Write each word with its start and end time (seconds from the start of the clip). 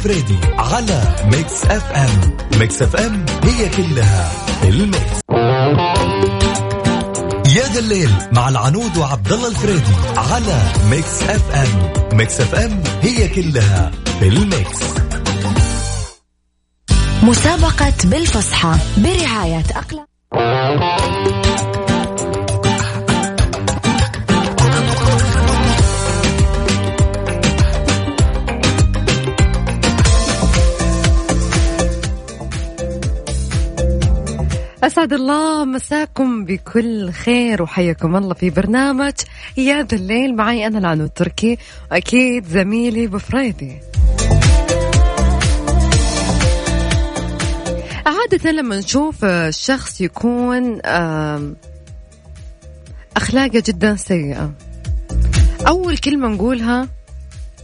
الفريدي 0.00 0.38
على 0.58 1.02
Mix 1.24 1.64
FM. 1.64 2.36
Mix 2.58 2.82
FM 2.82 3.26
هي 3.44 3.68
كلها 3.68 4.32
ال 4.64 4.75
mix. 4.75 5.20
يا 7.56 7.66
ذا 7.72 7.78
الليل 7.78 8.10
مع 8.32 8.48
العنود 8.48 8.96
وعبد 8.96 9.32
الله 9.32 9.48
الفريدي 9.48 9.94
على 10.16 10.62
Mix 10.90 11.22
FM. 11.22 11.92
Mix 12.16 12.40
FM 12.40 12.82
هي 13.02 13.28
كلها 13.28 13.90
ال 14.22 14.33
mix. 14.33 14.78
مسابقة 17.22 17.94
بالفصحى 18.04 18.74
برعاية 18.96 19.64
أسعد 34.84 35.12
الله 35.12 35.64
مساكم 35.64 36.44
بكل 36.44 37.10
خير 37.10 37.62
وحياكم 37.62 38.16
الله 38.16 38.34
في 38.34 38.50
برنامج 38.50 39.12
يا 39.56 39.82
ذا 39.82 39.96
الليل. 39.96 40.36
معي 40.36 40.66
أنا 40.66 40.78
العنو 40.78 41.04
التركي 41.04 41.58
وأكيد 41.90 42.46
زميلي 42.46 43.06
بفريدي 43.06 43.76
عادة 48.06 48.50
لما 48.50 48.78
نشوف 48.78 49.24
الشخص 49.24 50.00
يكون 50.00 50.80
أخلاقه 53.16 53.62
جدا 53.66 53.96
سيئة 53.96 54.52
أول 55.66 55.98
كلمة 55.98 56.28
نقولها 56.28 56.88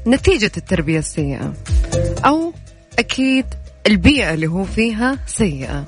نتيجة 0.07 0.53
التربية 0.57 0.99
السيئة 0.99 1.53
أو 2.25 2.53
أكيد 2.99 3.47
البيئة 3.87 4.35
اللي 4.35 4.47
هو 4.47 4.65
فيها 4.65 5.19
سيئة. 5.27 5.85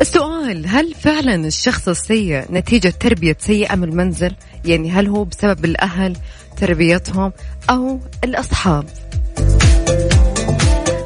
السؤال 0.00 0.66
هل 0.66 0.94
فعلا 0.94 1.34
الشخص 1.34 1.88
السيء 1.88 2.44
نتيجة 2.52 2.88
تربية 3.00 3.36
سيئة 3.40 3.74
من 3.74 3.84
المنزل؟ 3.88 4.34
يعني 4.64 4.90
هل 4.90 5.06
هو 5.06 5.24
بسبب 5.24 5.64
الأهل 5.64 6.16
تربيتهم 6.56 7.32
أو 7.70 8.00
الأصحاب؟ 8.24 8.84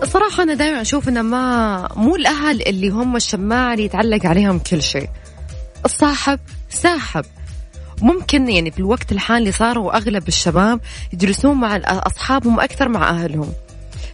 الصراحة 0.02 0.42
أنا 0.42 0.54
دائما 0.54 0.80
أشوف 0.80 1.08
أنه 1.08 1.22
ما 1.22 1.88
مو 1.96 2.16
الأهل 2.16 2.68
اللي 2.68 2.88
هم 2.88 3.16
الشماعة 3.16 3.72
اللي 3.72 3.84
يتعلق 3.84 4.26
عليهم 4.26 4.58
كل 4.58 4.82
شيء. 4.82 5.08
الصاحب 5.84 6.38
ساحب. 6.70 7.24
ممكن 8.02 8.48
يعني 8.48 8.70
في 8.70 8.78
الوقت 8.78 9.12
الحالي 9.12 9.52
صاروا 9.52 9.96
أغلب 9.96 10.28
الشباب 10.28 10.80
يجلسون 11.12 11.56
مع 11.56 11.80
أصحابهم 11.84 12.60
أكثر 12.60 12.88
مع 12.88 13.10
أهلهم. 13.10 13.52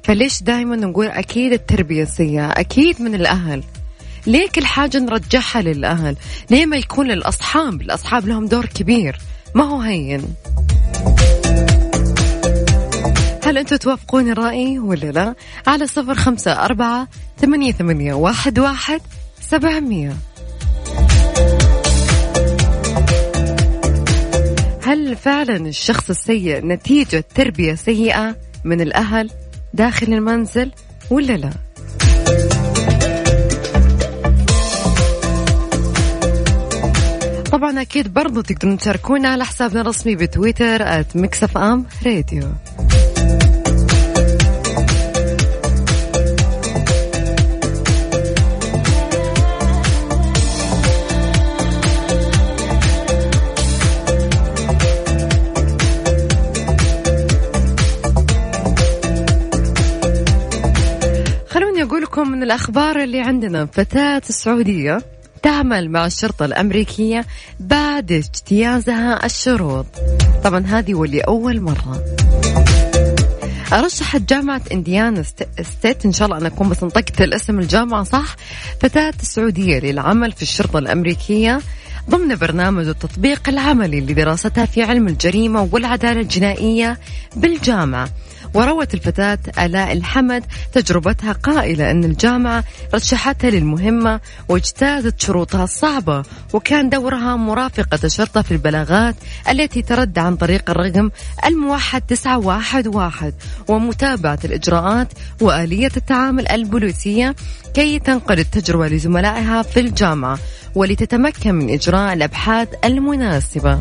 فليش 0.03 0.43
دائما 0.43 0.77
نقول 0.77 1.07
أكيد 1.07 1.53
التربية 1.53 2.03
السيئة 2.03 2.47
أكيد 2.47 3.03
من 3.03 3.15
الأهل. 3.15 3.63
ليه 4.27 4.49
كل 4.49 4.67
حاجة 4.67 4.99
نرجعها 4.99 5.63
للأهل؟ 5.63 6.17
ليه 6.51 6.67
ما 6.67 6.77
يكون 6.77 7.07
للأصحاب 7.07 7.81
الأصحاب 7.81 8.29
لهم 8.29 8.47
دور 8.47 8.67
كبير. 8.67 9.19
ما 9.55 9.65
هو 9.65 9.81
هين. 9.81 10.35
هل 13.45 13.59
أنتم 13.59 13.77
توافقون 13.77 14.31
الرأي 14.31 14.79
ولا 14.79 15.11
لا؟ 15.11 15.35
على 15.67 15.87
صفر 15.87 16.15
خمسة 16.15 16.53
أربعة 16.53 17.09
ثمانية, 17.41 17.73
ثمانية 17.73 18.15
واحد, 18.15 18.59
واحد 18.59 19.01
سبعمية. 19.41 20.17
هل 24.83 25.17
فعلا 25.17 25.57
الشخص 25.57 26.11
السيء 26.11 26.67
نتيجة 26.67 27.25
تربية 27.35 27.75
سيئة 27.75 28.37
من 28.65 28.81
الأهل 28.81 29.31
داخل 29.75 30.13
المنزل 30.13 30.71
ولا 31.11 31.37
لا؟ 31.37 31.51
طبعا 37.55 37.81
أكيد 37.81 38.15
برضو 38.15 38.41
تقدرون 38.41 38.79
تشاركونا 38.79 39.29
على 39.29 39.45
حسابنا 39.45 39.81
الرسمي 39.81 40.17
بتويتر 40.17 41.05
@mixfmradio 41.15 42.43
خلوني 61.49 61.83
أقول 61.83 62.03
لكم 62.03 62.29
من 62.31 62.43
الأخبار 62.43 63.03
اللي 63.03 63.21
عندنا. 63.21 63.67
فتاة 63.67 64.23
سعودية 64.25 65.14
تعمل 65.45 65.91
مع 65.91 66.07
الشرطة 66.07 66.45
الأمريكية 66.45 67.27
بعد 67.61 68.13
اجتيازها 68.13 69.27
الشروط. 69.27 69.87
طبعا 70.45 70.67
هذه 70.67 70.95
واللي 70.95 71.21
أول 71.21 71.61
مرة. 71.61 72.05
رشحت 73.73 74.21
جامعة 74.21 74.63
إنديانا 74.73 75.23
ستيت. 75.63 76.05
إن 76.07 76.13
شاء 76.13 76.27
الله 76.27 76.39
أنا 76.39 76.47
أكون 76.47 76.69
بس 76.69 76.85
نطقت 76.85 77.21
الاسم 77.21 77.59
الجامعة 77.59 78.05
صح؟ 78.05 78.37
فتاة 78.81 79.15
سعودية 79.23 79.79
للعمل 79.79 80.33
في 80.33 80.43
الشرطة 80.43 80.79
الأمريكية 80.79 81.61
ضمن 82.11 82.37
برنامج 82.37 82.89
التطبيق 82.89 83.49
العملي 83.49 84.01
لدراستها 84.01 84.67
في 84.67 84.83
علم 84.83 85.09
الجريمة 85.09 85.69
والعدالة 85.73 86.21
الجنائية 86.21 86.99
بالجامعة. 87.37 88.09
وروت 88.55 88.95
الفتاة 88.95 89.39
آلاء 89.59 89.93
الحمد 89.93 90.45
تجربتها 90.73 91.33
قائلة 91.33 91.91
أن 91.91 92.05
الجامعة 92.05 92.65
رشحتها 92.95 93.51
للمهمة 93.51 94.21
واجتازت 94.49 95.21
شروطها 95.21 95.65
الصعبة 95.65 96.23
وكان 96.53 96.89
دورها 96.89 97.37
مرافقة 97.37 97.99
الشرطة 98.05 98.43
في 98.43 98.53
البلاغات 98.53 99.15
التي 99.51 99.83
ترد 99.83 100.19
عن 100.19 100.37
طريق 100.37 100.71
الرقم 100.71 101.11
الموحد 101.47 102.03
911 102.03 103.33
ومتابعة 103.69 104.39
الإجراءات 104.45 105.09
وآلية 105.41 105.91
التعامل 105.97 106.49
البوليسية 106.49 107.35
كي 107.75 107.99
تنقل 107.99 108.39
التجربة 108.39 108.89
لزملائها 108.89 109.63
في 109.63 109.81
الجامعة 109.81 110.39
ولتتمكن 110.75 111.55
من 111.55 111.71
إجراء 111.71 112.13
الأبحاث 112.13 112.69
المناسبة. 112.85 113.81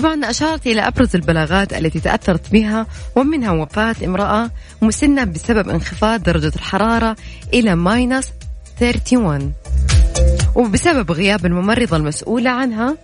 طبعا 0.00 0.30
أشارت 0.30 0.66
إلى 0.66 0.80
أبرز 0.80 1.16
البلاغات 1.16 1.72
التي 1.72 2.00
تأثرت 2.00 2.52
بها 2.52 2.86
ومنها 3.16 3.50
وفاة 3.50 3.96
امرأة 4.04 4.50
مسنة 4.82 5.24
بسبب 5.24 5.68
انخفاض 5.68 6.22
درجة 6.22 6.52
الحرارة 6.56 7.16
إلى 7.54 7.74
ماينس 7.74 8.32
31 8.80 9.52
وبسبب 10.54 11.12
غياب 11.12 11.46
الممرضة 11.46 11.96
المسؤولة 11.96 12.50
عنها 12.50 12.96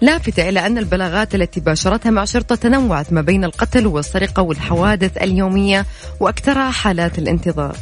لافتة 0.00 0.48
إلى 0.48 0.66
أن 0.66 0.78
البلاغات 0.78 1.34
التي 1.34 1.60
باشرتها 1.60 2.10
مع 2.10 2.24
شرطة 2.24 2.54
تنوعت 2.54 3.12
ما 3.12 3.20
بين 3.20 3.44
القتل 3.44 3.86
والسرقة 3.86 4.42
والحوادث 4.42 5.16
اليومية 5.18 5.86
وأكثرها 6.20 6.70
حالات 6.70 7.18
الانتظار. 7.18 7.76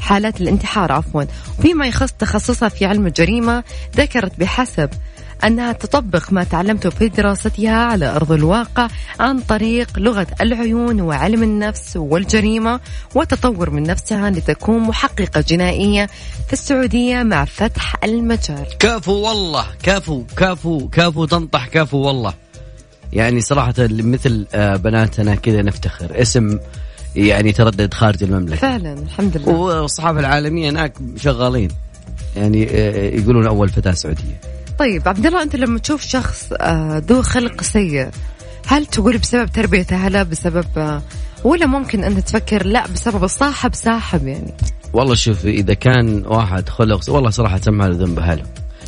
حالات 0.00 0.40
الانتحار 0.40 0.92
عفوا. 0.92 1.22
فيما 1.62 1.86
يخص 1.86 2.12
تخصصها 2.12 2.68
في 2.68 2.84
علم 2.84 3.06
الجريمة 3.06 3.64
ذكرت 3.96 4.40
بحسب 4.40 4.90
أنها 5.44 5.72
تطبق 5.72 6.32
ما 6.32 6.44
تعلمته 6.44 6.90
في 6.90 7.08
دراستها 7.08 7.76
على 7.76 8.16
أرض 8.16 8.32
الواقع 8.32 8.88
عن 9.20 9.40
طريق 9.40 9.98
لغة 9.98 10.26
العيون 10.40 11.00
وعلم 11.00 11.42
النفس 11.42 11.96
والجريمة 11.96 12.80
وتطور 13.14 13.70
من 13.70 13.82
نفسها 13.82 14.30
لتكون 14.30 14.80
محققة 14.80 15.44
جنائية 15.48 16.06
في 16.46 16.52
السعودية 16.52 17.22
مع 17.22 17.44
فتح 17.44 17.94
المجال. 18.04 18.66
كفو 18.78 19.12
والله 19.12 19.64
كفو 19.82 20.24
كفو 20.36 20.88
كفو 20.88 21.24
تنطح 21.24 21.66
كفو 21.66 21.98
والله. 21.98 22.34
يعني 23.12 23.40
صراحة 23.40 23.74
مثل 23.78 24.46
آه، 24.54 24.76
بناتنا 24.76 25.34
كذا 25.34 25.62
نفتخر. 25.62 26.20
اسم 26.22 26.58
يعني 27.16 27.52
تردد 27.52 27.94
خارج 27.94 28.22
المملكة. 28.22 28.56
فعلا 28.56 28.92
الحمد 28.92 29.36
لله. 29.36 29.48
والصحافة 29.48 30.20
العالمية 30.20 30.70
هناك 30.70 30.92
شغالين. 31.16 31.70
يعني 32.36 32.68
آه، 32.70 33.14
يقولون 33.14 33.46
أول 33.46 33.68
فتاة 33.68 33.92
سعودية. 33.92 34.40
طيب 34.78 35.08
عبد 35.08 35.26
الله 35.26 35.42
أنت 35.42 35.56
لما 35.56 35.78
تشوف 35.78 36.02
شخص 36.02 36.52
آه، 36.60 37.02
ذو 37.06 37.22
خلق 37.22 37.62
سيء 37.62 38.08
هل 38.66 38.86
تقول 38.86 39.18
بسبب 39.18 39.52
تربية 39.52 39.86
أهله 39.92 40.22
بسبب 40.22 40.66
آه، 40.76 41.02
ولا 41.44 41.66
ممكن 41.66 42.04
أنت 42.04 42.18
تفكر 42.18 42.66
لا 42.66 42.86
بسبب 42.86 43.24
الصاحب 43.24 43.74
ساحب 43.74 44.26
يعني؟ 44.26 44.54
والله 44.92 45.14
شوف 45.14 45.46
إذا 45.46 45.74
كان 45.74 46.26
واحد 46.26 46.68
خلق 46.68 47.10
والله 47.10 47.30
صراحة 47.30 47.60
له 47.66 47.86
ذنب 47.86 48.18
أهله. 48.18 48.42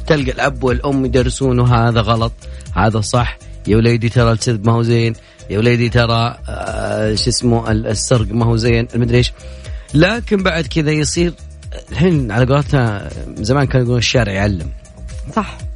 تلقى 0.07 0.31
الأب 0.31 0.65
والأم 0.65 1.05
يدرسونه 1.05 1.75
هذا 1.75 2.01
غلط 2.01 2.33
هذا 2.75 3.01
صح. 3.01 3.39
يا 3.67 3.77
وليدي 3.77 4.09
ترى 4.09 4.33
الكذب 4.33 4.67
ما 4.67 4.73
هو 4.73 4.83
زين 4.83 5.13
يا 5.51 5.59
وليدي 5.59 5.89
ترى 5.89 6.39
آه 6.49 7.15
شو 7.15 7.31
اسمه 7.31 7.71
السرق 7.71 8.27
ما 8.31 8.47
هو 8.47 8.57
زين 8.57 8.89
المدري 8.95 9.19
إيش. 9.19 9.33
لكن 9.95 10.43
بعد 10.43 10.67
كذا 10.67 10.91
يصير 10.91 11.33
الحين 11.93 12.33
على 12.33 12.55
قولتنا 12.55 13.11
زمان 13.37 13.67
كانوا 13.67 13.81
يقولون 13.81 13.99
الشارع 13.99 14.33
يعلم. 14.33 14.71
صح. 15.37 15.70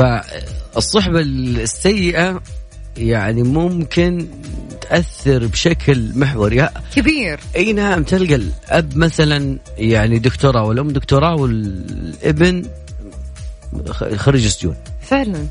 فالصحبة 0.00 1.20
السيئة 1.20 2.40
يعني 2.96 3.42
ممكن 3.42 4.26
تأثر 4.80 5.46
بشكل 5.46 6.10
محوري 6.14 6.68
كبير. 6.94 7.40
أي 7.56 7.72
نعم 7.72 8.02
تلقى 8.02 8.34
الأب 8.34 8.96
مثلا 8.96 9.58
يعني 9.78 10.18
دكتوراه 10.18 10.64
والأم 10.64 10.88
دكتوراه 10.88 11.34
والابن 11.34 12.62
خريج 14.16 14.46
سجون 14.46 14.74
فعلا. 15.02 15.46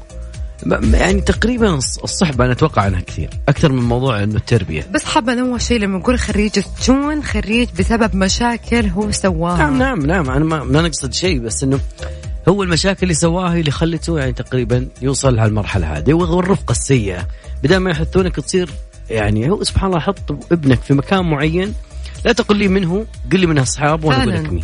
يعني 0.94 1.22
تقريبا 1.22 1.76
الصحبة 1.76 2.46
أنا 2.46 2.54
أتوقع 2.54 2.82
عنها 2.82 3.02
كثير 3.02 3.30
أكثر 3.50 3.72
من 3.72 3.84
موضوع 3.84 4.24
إنه 4.24 4.36
التربية. 4.36 4.88
بس 4.94 5.04
حابة 5.04 5.34
أنوه 5.34 5.58
شيء 5.58 5.80
لما 5.80 5.98
نقول 5.98 6.20
خريج 6.20 6.60
سجون 6.60 7.24
خريج 7.24 7.70
بسبب 7.80 8.16
مشاكل 8.16 8.86
هو 8.86 9.12
سواها 9.12 9.58
نعم 9.58 9.78
نعم 9.78 10.06
نعم. 10.06 10.30
أنا 10.30 10.46
ما, 10.46 10.64
ما 10.64 10.82
نقصد 10.82 11.14
شيء 11.14 11.40
بس 11.40 11.64
إنه 11.64 11.80
هو 12.50 12.64
المشاكل 12.64 13.00
اللي 13.04 13.14
سواها 13.14 13.56
اللي 13.56 13.72
خلته 13.72 14.20
يعني 14.20 14.34
تقريبا 14.34 14.88
يوصل 15.02 15.36
لهالمرحلة 15.36 15.98
هذه 15.98 16.14
والرفقة 16.14 16.72
السيئة. 16.72 17.28
بدل 17.64 17.78
ما 17.78 17.92
يحثونك 17.92 18.36
تصير 18.36 18.70
يعني 19.10 19.50
هو 19.50 19.64
سبحان 19.64 19.90
الله 19.90 20.00
حط 20.00 20.52
ابنك 20.52 20.82
في 20.82 20.94
مكان 20.94 21.26
معين 21.26 21.74
لا 22.26 22.32
تقل 22.32 22.56
لي 22.56 22.68
منه 22.68 23.06
قل 23.32 23.40
لي 23.40 23.46
من 23.46 23.58
أصحابه 23.58 24.08
وأنا 24.08 24.24
أقول 24.24 24.34
لك 24.34 24.54
مين. 24.54 24.64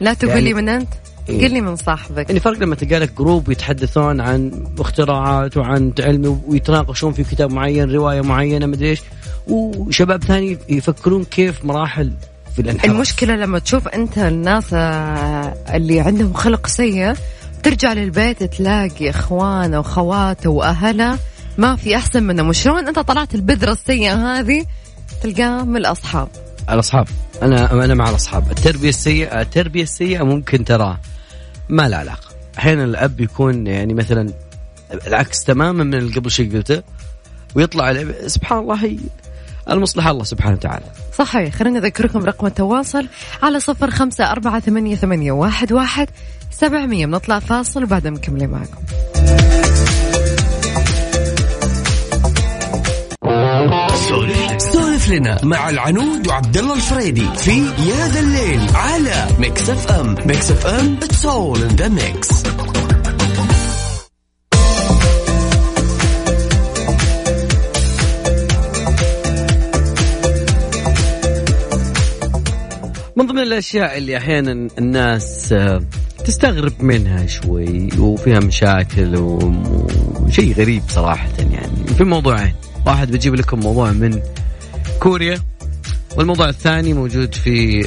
لا 0.00 0.14
تقول 0.14 0.30
يعني 0.30 0.44
لي 0.44 0.54
من 0.54 0.68
أنت 0.68 0.88
إيه؟ 1.28 1.44
قل 1.44 1.52
لي 1.52 1.60
من 1.60 1.76
صاحبك. 1.76 2.28
يعني 2.28 2.40
فرق 2.40 2.58
لما 2.58 2.74
تلقى 2.74 2.98
لك 2.98 3.12
group 3.18 3.50
يتحدثون 3.50 4.20
عن 4.20 4.64
اختراعات 4.78 5.56
وعن 5.56 5.92
علم 6.00 6.42
ويتناقشون 6.46 7.12
في 7.12 7.24
كتاب 7.24 7.52
معين 7.52 7.90
رواية 7.90 8.20
معينة 8.20 8.66
مدري 8.66 8.90
إيش 8.90 9.00
وشباب 9.46 10.24
ثاني 10.24 10.58
يفكرون 10.68 11.24
كيف 11.24 11.64
مراحل 11.64 12.12
الانحراف. 12.62 12.94
المشكلة 12.94 13.36
لما 13.36 13.58
تشوف 13.58 13.88
أنت 13.88 14.18
الناس 14.18 14.64
آه، 14.72 15.54
اللي 15.74 16.00
عندهم 16.00 16.32
خلق 16.32 16.66
سيء 16.66 17.14
ترجع 17.62 17.92
للبيت 17.92 18.42
تلاقي 18.42 19.10
اخوانه 19.10 19.78
وخواته 19.78 20.50
واهله 20.50 21.18
ما 21.58 21.76
في 21.76 21.96
أحسن 21.96 22.22
منهم. 22.22 22.48
وشلون 22.48 22.88
أنت 22.88 22.98
طلعت 22.98 23.34
البذرة 23.34 23.72
السيئة 23.72 24.38
هذه؟ 24.38 24.66
تلقاه 25.22 25.64
من 25.64 25.76
الأصحاب. 25.76 26.28
الأصحاب. 26.70 27.08
أنا 27.42 27.84
أنا 27.84 27.94
مع 27.94 28.10
الأصحاب. 28.10 28.50
التربية 28.50 28.88
السيئة 28.88 29.40
التربية 29.40 29.82
السيئة 29.82 30.22
ممكن 30.22 30.64
ترى 30.64 30.98
ما 31.68 31.88
لها 31.88 31.98
علاقة. 31.98 32.28
أحيانا 32.58 32.84
الأب 32.84 33.20
يكون 33.20 33.66
يعني 33.66 33.94
مثلا 33.94 34.32
العكس 35.06 35.44
تماما 35.44 35.84
من 35.84 35.94
اللي 35.94 36.14
قبل 36.14 36.30
شيء 36.30 36.56
قلته 36.56 36.82
ويطلع 37.54 38.04
سبحان 38.26 38.58
الله 38.58 38.84
هي 38.84 38.98
المصلحة 39.70 40.10
الله 40.10 40.24
سبحانه 40.24 40.54
وتعالى. 40.54 40.84
صحيح 41.18 41.54
خلينا 41.54 41.80
نذكركم 41.80 42.24
رقم 42.24 42.46
التواصل 42.46 43.06
على 43.42 43.60
صفر 43.60 43.90
خمسة 43.90 44.30
أربعة 44.30 44.60
ثمانية, 44.60 44.96
ثمانية 44.96 45.32
واحد, 45.32 45.72
واحد 45.72 46.08
سبعمية. 46.50 47.06
بنطلع 47.06 47.38
فاصل 47.38 47.82
وبعدها 47.84 48.10
مكملين 48.10 48.50
معكم. 48.50 48.78
سولف 54.58 55.08
لنا 55.08 55.44
مع 55.44 55.68
العنود 55.68 56.26
وعبد 56.26 56.56
الله 56.56 56.74
الفريدي 56.74 57.26
في 57.36 57.58
يا 57.60 58.08
ذا 58.08 58.20
الليل 58.20 58.60
على 58.74 59.26
Mix 59.38 59.70
FM. 59.70 60.16
Mix 60.26 60.50
FM 60.50 60.96
it's 61.02 61.26
all 61.26 61.62
in 61.62 61.68
the 61.68 61.88
mix 61.88 62.42
من 73.18 73.26
ضمن 73.26 73.38
الأشياء 73.38 73.98
اللي 73.98 74.16
أحيانا 74.16 74.68
الناس 74.78 75.52
آه، 75.52 75.82
تستغرب 76.24 76.72
منها 76.80 77.26
شوي 77.26 77.88
وفيها 77.98 78.40
مشاكل 78.40 79.16
وشيء 79.16 80.54
غريب 80.54 80.82
صراحة 80.88 81.28
يعني. 81.38 81.86
في 81.96 82.04
موضوعين. 82.04 82.54
واحد 82.86 83.12
بجيب 83.12 83.34
لكم 83.34 83.60
موضوع 83.60 83.92
من 83.92 84.20
كوريا 85.00 85.38
والموضوع 86.16 86.48
الثاني 86.48 86.92
موجود 86.92 87.34
في 87.34 87.84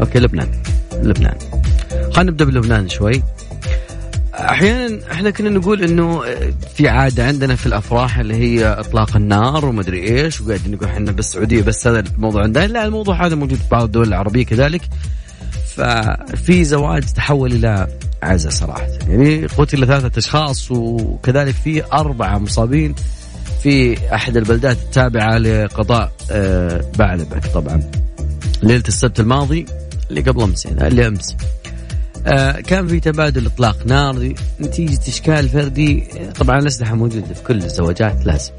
أوكي 0.00 0.18
لبنان. 0.18 0.62
لبنان. 0.92 1.38
خلينا 2.12 2.30
نبدأ 2.30 2.44
بلبنان 2.44 2.88
شوي. 2.88 3.22
أحيانا 4.50 5.12
إحنا 5.12 5.30
كنا 5.30 5.50
نقول 5.50 5.82
إنه 5.82 6.22
في 6.74 6.88
عادة 6.88 7.26
عندنا 7.26 7.56
في 7.56 7.66
الأفراح 7.66 8.18
اللي 8.18 8.34
هي 8.34 8.66
إطلاق 8.66 9.16
النار 9.16 9.66
ومدري 9.66 10.02
إيش 10.02 10.40
وقاعدين 10.40 10.72
نقول 10.72 10.88
إحنا 10.88 11.12
بس 11.12 11.26
السعوديه 11.26 11.62
بس 11.62 11.86
هذا 11.86 12.00
الموضوع 12.00 12.42
عندنا. 12.42 12.66
لا 12.66 12.84
الموضوع 12.84 13.26
هذا 13.26 13.34
موجود 13.34 13.58
في 13.58 13.68
بعض 13.70 13.82
الدول 13.82 14.08
العربية 14.08 14.44
كذلك. 14.44 14.82
ففي 15.76 16.64
زواج 16.64 17.02
تحول 17.02 17.52
إلى 17.52 17.88
عزة 18.22 18.50
صراحة. 18.50 18.86
يعني 19.08 19.46
قتل 19.46 19.86
ثلاثة 19.86 20.18
أشخاص 20.18 20.70
وكذلك 20.70 21.54
في 21.54 21.84
أربعة 21.92 22.38
مصابين 22.38 22.94
في 23.62 23.96
أحد 24.14 24.36
البلدات 24.36 24.76
التابعة 24.76 25.38
لقضاء 25.38 26.12
آه، 26.30 26.84
بعلبك 26.98 27.46
طبعا. 27.46 27.82
ليلة 28.62 28.84
السبت 28.88 29.20
الماضي 29.20 29.66
اللي 30.10 30.20
قبل 30.20 30.42
أمس 30.42 30.66
يعني 30.66 30.86
اللي 30.86 31.06
أمس. 31.06 31.36
آه، 32.26 32.60
كان 32.60 32.88
في 32.88 33.00
تبادل 33.00 33.46
إطلاق 33.46 33.86
نار 33.86 34.34
نتيجة 34.60 35.00
إشكال 35.08 35.48
فردي. 35.48 36.04
طبعا 36.38 36.58
الأسلحة 36.58 36.94
موجودة 36.94 37.34
في 37.34 37.42
كل 37.42 37.56
الزواجات 37.56 38.26
لازم 38.26 38.52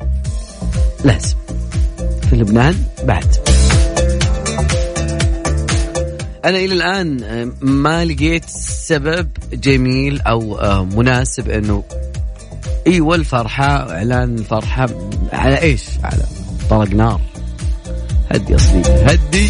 لازم. 1.03 1.35
في 2.29 2.35
لبنان 2.35 2.75
بعد. 3.03 3.35
أنا 6.45 6.57
إلى 6.57 6.73
الآن 6.73 7.23
آه، 7.23 7.51
ما 7.61 8.05
لقيت 8.05 8.45
سبب 8.49 9.29
جميل 9.53 10.21
أو 10.21 10.85
مناسب 10.85 11.49
إنه 11.49 11.83
أيوه 12.87 13.15
الفرحه 13.15 13.91
إعلان 13.91 14.35
الفرحة 14.35 14.89
على 15.33 15.61
إيش؟ 15.61 15.83
على 16.03 16.23
طلق 16.69 16.89
نار. 16.89 17.21
هدي 18.31 18.55
اصلي 18.55 18.81
هدي. 18.85 19.49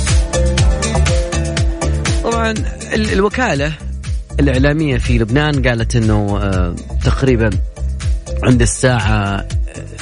طبعا 2.23 2.53
الوكالة 2.93 3.73
الإعلامية 4.39 4.97
في 4.97 5.17
لبنان 5.17 5.67
قالت 5.67 5.95
إنه 5.95 6.39
آه، 6.41 6.75
تقريبا 7.03 7.49
عند 8.43 8.61
الساعة 8.61 9.47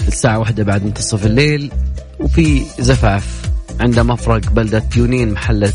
الساعة 0.07 0.39
واحدة 0.39 0.63
بعد 0.63 0.85
منتصف 0.85 1.25
الليل 1.25 1.71
وفي 2.19 2.61
زفاف 2.79 3.41
عند 3.79 3.99
مفرق 3.99 4.49
بلدة 4.49 4.79
تيونين 4.79 5.31
محلة 5.31 5.73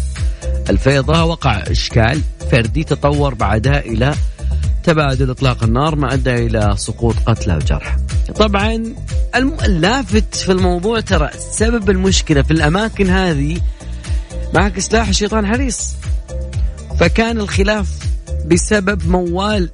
الفيضة 0.71 1.25
وقع 1.25 1.63
إشكال 1.71 2.21
فردي 2.51 2.85
تطور 2.85 3.35
بعدها 3.35 3.81
إلى 3.81 4.15
تبادل 4.85 5.31
إطلاق 5.31 5.65
النار 5.65 5.97
ما 5.97 6.15
أدى 6.15 6.47
إلى 6.47 6.75
سقوط 6.77 7.15
قتلى 7.27 7.57
وجرحى. 7.57 7.97
طبعا 8.37 8.95
اللافت 9.65 10.35
في 10.35 10.53
الموضوع 10.53 11.01
ترى 11.01 11.31
سبب 11.53 11.91
المشكلة 11.91 12.43
في 12.43 12.51
الأماكن 12.51 13.11
هذه 13.11 13.61
معك 14.55 14.79
سلاح 14.79 15.09
الشيطان 15.09 15.47
حريص. 15.47 15.95
فكان 17.01 17.39
الخلاف 17.41 17.89
بسبب 18.47 19.09
موال 19.09 19.71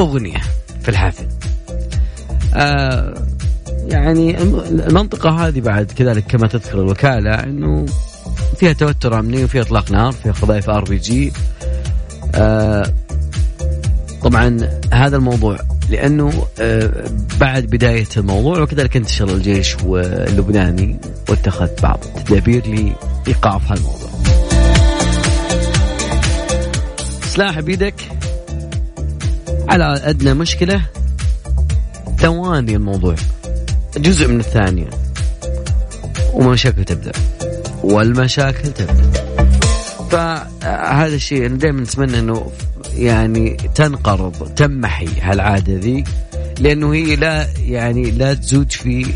أغنية 0.00 0.40
في 0.82 0.88
الحافل. 0.88 1.26
آه 2.54 3.14
يعني 3.86 4.42
المنطقة 4.68 5.30
هذه 5.30 5.60
بعد 5.60 5.92
كذلك 5.92 6.24
كما 6.24 6.46
تذكر 6.46 6.80
الوكالة 6.80 7.34
إنه 7.34 7.86
فيها 8.56 8.72
توتر 8.72 9.18
أمني 9.18 9.44
وفيها 9.44 9.62
إطلاق 9.62 9.90
نار 9.90 10.12
فيها 10.12 10.32
قذائف 10.32 10.70
RPG 10.70 11.32
طبعا 14.22 14.68
هذا 14.92 15.16
الموضوع 15.16 15.58
لأنه 15.90 16.46
آه، 16.60 16.90
بعد 17.40 17.64
بداية 17.64 18.06
الموضوع 18.16 18.60
وكذلك 18.60 18.96
انتشر 18.96 19.28
الجيش 19.28 19.76
اللبناني 19.94 20.96
واتخذ 21.28 21.68
بعض 21.82 22.04
التدابير 22.16 22.66
لإيقاف 22.66 23.72
هالموضوع. 23.72 24.09
سلاح 27.30 27.60
بيدك 27.60 27.94
على 29.68 30.00
أدنى 30.04 30.34
مشكلة. 30.34 30.82
ثواني 32.18 32.76
الموضوع. 32.76 33.14
جزء 33.96 34.28
من 34.28 34.40
الثانية. 34.40 34.90
ومشاكل 36.32 36.84
تبدأ. 36.84 37.12
والمشاكل 37.82 38.72
تبدأ. 38.72 39.12
فهذا 40.10 41.14
الشيء 41.14 41.46
أنا 41.46 41.56
دائما 41.56 41.80
نتمنى 41.80 42.18
إنه 42.18 42.50
يعني 42.96 43.56
تنقرض 43.74 44.54
تمحي 44.54 45.20
هالعادة 45.20 45.74
ذي. 45.78 46.04
لأنه 46.58 46.94
هي 46.94 47.16
لا 47.16 47.46
يعني 47.66 48.10
لا 48.10 48.34
تزود 48.34 48.72
في 48.72 49.06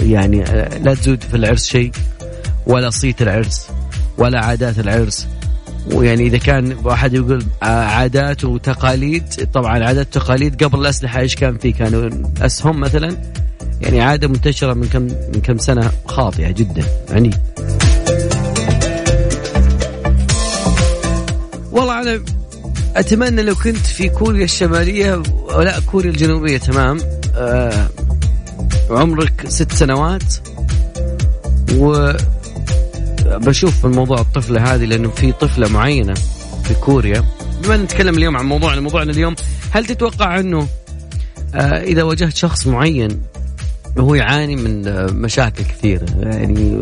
يعني 0.00 0.42
آه، 0.42 0.78
لا 0.78 0.94
تزود 0.94 1.22
في 1.22 1.36
العرس 1.36 1.66
شيء 1.66 1.92
ولا 2.66 2.90
صيت 2.90 3.22
العرس 3.22 3.68
ولا 4.18 4.44
عادات 4.44 4.78
العرس. 4.78 5.28
ويعني 5.92 6.26
إذا 6.26 6.38
كان 6.38 6.76
واحد 6.84 7.14
يقول 7.14 7.44
آه، 7.62 7.66
عادات 7.66 8.44
وتقاليد 8.44 9.48
طبعا 9.52 9.84
عادات 9.84 10.16
وتقاليد 10.16 10.64
قبل 10.64 10.80
الأسلحة 10.80 11.20
إيش 11.20 11.34
كان 11.34 11.58
في 11.58 11.72
كانوا 11.72 12.10
أسهم 12.40 12.80
مثلا؟ 12.80 13.16
يعني 13.80 14.00
عادة 14.00 14.28
منتشرة 14.28 14.74
من 14.74 14.88
كم 14.88 15.02
من 15.02 15.40
كم 15.42 15.58
سنة؟ 15.58 15.92
خاطئة 16.06 16.50
جدا 16.50 16.82
يعني. 17.10 17.30
والله 21.72 22.00
أنا 22.02 22.20
أتمنى 22.96 23.42
لو 23.42 23.54
كنت 23.54 23.76
في 23.76 24.08
كوريا 24.08 24.44
الشمالية 24.44 25.22
ولا 25.56 25.80
كوريا 25.80 26.10
الجنوبية 26.10 26.58
تمام؟ 26.58 26.98
آه 27.36 27.88
عمرك 28.90 29.48
ست 29.48 29.72
سنوات 29.72 30.34
و 31.76 32.12
بشوف 33.26 33.86
الموضوع 33.86 34.20
الطفلة 34.20 34.74
هذه 34.74 34.84
لأنه 34.84 35.10
في 35.10 35.32
طفلة 35.32 35.68
معينة 35.68 36.14
في 36.64 36.74
كوريا. 36.74 37.24
بما 37.64 37.76
نتكلم 37.76 38.18
اليوم 38.18 38.36
عن 38.36 38.44
موضوعنا 38.46 38.80
موضوعنا 38.80 39.12
اليوم 39.12 39.34
هل 39.70 39.86
تتوقع 39.86 40.40
أنه 40.40 40.66
آه 41.54 41.82
إذا 41.82 42.02
واجهت 42.02 42.36
شخص 42.36 42.66
معين 42.66 43.20
وهو 43.96 44.14
يعاني 44.14 44.56
من 44.56 44.88
آه، 44.88 45.06
مشاكل 45.06 45.64
كثيرة؟ 45.64 46.06
يعني 46.20 46.80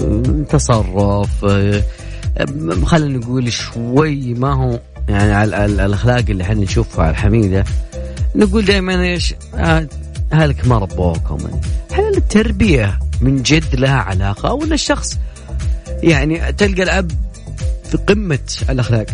تصرف 0.48 1.44
آه، 1.44 1.82
خلينا 2.84 3.18
نقول 3.18 3.52
شوي 3.52 4.34
ما 4.34 4.52
هو 4.52 4.80
يعني 5.08 5.32
على 5.32 5.64
الأخلاق 5.64 6.24
اللي 6.28 6.42
إحنا 6.44 6.54
نشوفها 6.54 7.10
الحميدة. 7.10 7.64
نقول 8.34 8.64
دائما 8.64 9.02
إيش؟ 9.02 9.34
اهلك 10.32 10.66
ما 10.66 10.78
ربوكم 10.78 11.38
هل 11.92 12.16
التربية 12.16 12.98
من 13.20 13.42
جد 13.42 13.74
لها 13.74 13.96
علاقة 13.96 14.52
ولا 14.52 14.74
الشخص 14.74 15.18
يعني 16.02 16.52
تلقى 16.52 16.82
الأب 16.82 17.10
في 17.90 17.96
قمة 17.96 18.38
الأخلاق 18.70 19.06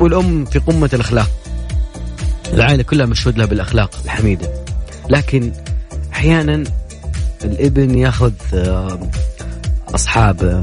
والأم 0.00 0.44
في 0.44 0.58
قمة 0.58 0.90
الأخلاق. 0.92 1.30
العائلة 2.52 2.82
كلها 2.82 3.06
مشهود 3.06 3.38
لها 3.38 3.46
بالأخلاق 3.46 3.90
الحميدة. 4.04 4.50
لكن 5.10 5.52
أحيانا 6.12 6.64
الابن 7.44 7.98
ياخذ 7.98 8.32
آه، 8.54 9.10
أصحابه 9.94 10.60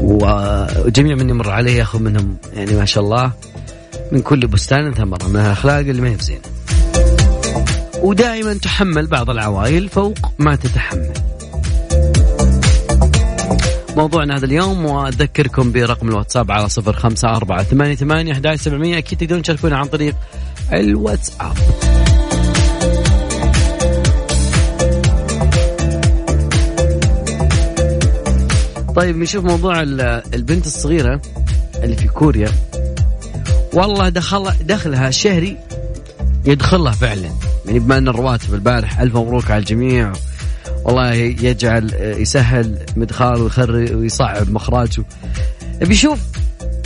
وجميع 0.00 1.14
من 1.14 1.30
يمر 1.30 1.50
عليه 1.50 1.78
ياخذ 1.78 1.98
منهم 1.98 2.36
يعني 2.52 2.72
ما 2.72 2.84
شاء 2.84 3.04
الله 3.04 3.32
من 4.12 4.20
كل 4.20 4.46
بستان 4.46 4.94
ثمرة 4.94 5.28
من 5.28 5.36
الأخلاق 5.40 5.78
اللي 5.78 6.02
ما 6.02 6.10
هي 6.10 6.16
بزينة. 6.16 6.40
ودائما 8.02 8.54
تحمل 8.54 9.06
بعض 9.06 9.30
العوائل 9.30 9.88
فوق 9.88 10.18
ما 10.38 10.56
تتحمل. 10.56 11.12
موضوعنا 14.04 14.36
هذا 14.36 14.44
اليوم 14.44 14.84
وأذكركم 14.84 15.72
برقم 15.72 16.08
الواتساب 16.08 16.50
على 16.50 16.68
صفر 16.68 16.92
خمسة 16.92 17.28
أربعة 17.28 17.62
ثمانية 17.62 17.94
ثمانية 17.94 18.56
سبعمية. 18.56 18.98
أكيد 18.98 19.18
تقدرون 19.18 19.42
تشاركونا 19.42 19.76
عن 19.76 19.84
طريق 19.84 20.14
الواتساب. 20.72 21.52
طيب 28.96 29.16
نشوف 29.16 29.44
موضوع 29.44 29.82
البنت 30.34 30.66
الصغيرة 30.66 31.22
اللي 31.82 31.96
في 31.96 32.08
كوريا. 32.08 32.48
والله 33.72 34.08
دخل 34.08 34.52
دخلها 34.60 35.10
شهري 35.10 35.56
يدخلها 36.44 36.92
فعلا. 36.92 37.30
يعني 37.66 37.78
بما 37.78 37.98
إن 37.98 38.08
الرواتب 38.08 38.54
البارح 38.54 39.00
ألف 39.00 39.16
مبروك 39.16 39.50
على 39.50 39.60
الجميع. 39.60 40.12
والله 40.84 41.12
يجعل 41.14 41.94
يسهل 42.18 42.78
مدخال 42.96 43.42
ويخرج 43.42 43.92
ويصعب 43.92 44.50
مخراجه. 44.50 45.04
بيشوف 45.80 46.18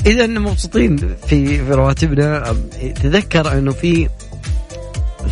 إذا 0.07 0.27
مبسوطين 0.27 0.97
في 0.97 1.65
في 1.65 1.71
رواتبنا 1.71 2.57
تذكر 3.03 3.59
إنه 3.59 3.73
في 3.73 4.09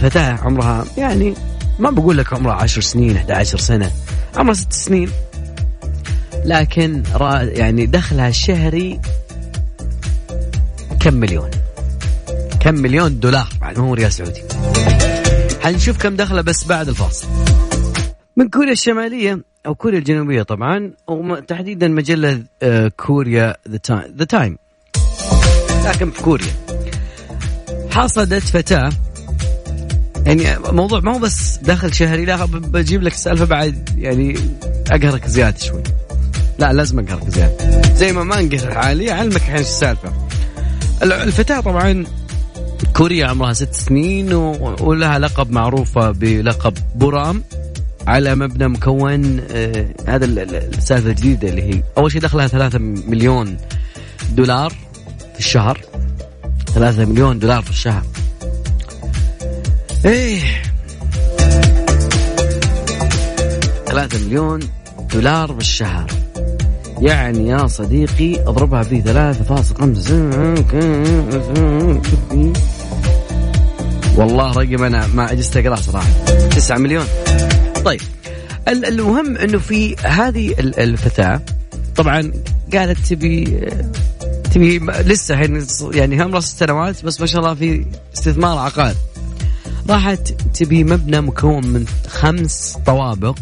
فتاة 0.01 0.33
عمرها 0.33 0.85
يعني 0.99 1.35
ما 1.79 1.91
بقول 1.91 2.19
لك 2.19 2.33
عمرها 2.33 2.55
10 2.55 2.83
سنين 2.83 3.17
11 3.17 3.59
سنة 3.59 3.91
عمرها 4.37 4.55
ست 4.55 4.73
سنين. 4.73 5.11
لكن 6.45 7.03
يعني 7.43 7.87
دخلها 7.87 8.29
الشهري 8.29 9.01
كم 11.01 11.15
مليون؟ 11.15 11.51
كم 12.61 12.75
مليون 12.75 13.21
دولار 13.21 13.49
ما 13.61 13.79
هو 13.79 13.95
ريال 13.95 14.13
سعودي 14.13 14.43
حنشوف 15.63 15.99
كم 15.99 16.17
دخله 16.17 16.43
بس 16.43 16.65
بعد 16.65 16.89
الفاصل. 16.89 17.27
من 18.37 18.49
كوريا 18.49 18.73
الشمالية 18.73 19.43
أو 19.67 19.75
كوريا 19.75 19.99
الجنوبية 19.99 20.43
طبعا 20.43 20.93
وتحديدا 21.09 21.89
مجلة 21.89 22.43
آه، 22.63 22.89
Korea 22.97 23.57
The 24.19 24.25
Time 24.25 24.59
لكن 25.85 26.11
في 26.11 26.23
كوريا. 26.23 26.53
حصدت 27.91 28.43
فتاة. 28.43 28.91
يعني 30.27 30.59
موضوع 30.59 31.01
ما 31.01 31.15
هو 31.15 31.19
بس 31.19 31.57
دخل 31.57 31.95
شهري 31.95 32.25
لا 32.25 32.45
بجيب 32.45 33.03
لك 33.03 33.13
السالفة 33.13 33.45
بعد 33.45 33.89
يعني 33.99 34.37
أقهرك 34.91 35.27
زيادة 35.27 35.59
شوي. 35.59 35.83
لا 36.59 36.73
لازم 36.73 36.99
أقهرك 36.99 37.29
زيادة. 37.29 37.83
زي 37.95 38.13
ما 38.13 38.25
ما 38.25 38.39
انقهر 38.39 38.79
عالي 38.79 39.13
أعلمك 39.13 39.37
الحين 39.37 39.57
السالفة. 39.57 40.13
الفتاة 41.03 41.61
طبعا 41.61 42.05
كوريا 42.97 43.27
عمرها 43.27 43.53
ست 43.53 43.75
سنين 43.75 44.33
ولها 44.81 45.19
لقب 45.19 45.51
معروفة 45.51 46.11
بلقب 46.11 46.75
بورام. 46.95 47.43
على 48.07 48.35
مبنى 48.35 48.69
مكون 48.69 49.41
آه 49.51 49.87
هذا 50.09 50.25
السالفة 50.25 51.11
الجديدة 51.11 51.49
اللي 51.49 51.63
هي 51.63 51.83
أول 51.99 52.13
شيء 52.13 52.21
دخلها 52.21 52.47
ثلاثة 52.47 52.79
مليون 52.79 53.57
دولار 54.33 54.71
في 55.33 55.39
الشهر. 55.39 55.81
ثلاثة 56.75 57.05
مليون 57.05 57.39
دولار 57.39 57.63
في 57.63 57.71
الشهر. 57.71 58.03
إيه. 60.05 60.41
ثلاثة 63.87 64.27
مليون 64.27 64.61
دولار 65.13 65.53
بالشهر 65.53 66.07
يعني 67.01 67.49
يا 67.49 67.67
صديقي 67.67 68.41
اضربها 68.41 68.83
في 68.83 69.01
ثلاثة 69.01 69.45
فاصل 69.45 69.75
خمسة. 69.77 70.31
والله 74.17 74.53
رقم 74.53 74.85
أنا 74.85 75.07
ما 75.07 75.23
عجزت 75.23 75.57
اقراه 75.57 75.77
صراحة. 75.77 76.09
تسعة 76.51 76.79
مليون. 76.79 77.07
طيب 77.87 78.01
المهم 78.69 79.37
إنه 79.37 79.59
في 79.59 79.97
هذه 79.97 80.55
الفتاة 80.59 81.41
طبعا 81.97 82.33
قالت 82.73 82.99
تبي 83.07 83.45
تبي 84.55 84.79
لسه 84.79 85.35
يعني 85.95 86.25
هم 86.25 86.35
راس 86.35 86.59
سنوات 86.59 87.05
بس 87.05 87.21
ما 87.21 87.27
شاء 87.27 87.41
الله 87.41 87.55
في 87.55 87.87
استثمار 88.15 88.59
عقار. 88.59 88.95
راحت 89.89 90.33
تبي 90.55 90.85
مبنى 90.85 91.21
مكون 91.21 91.67
من 91.67 91.87
خمس 92.09 92.79
طوابق 92.87 93.39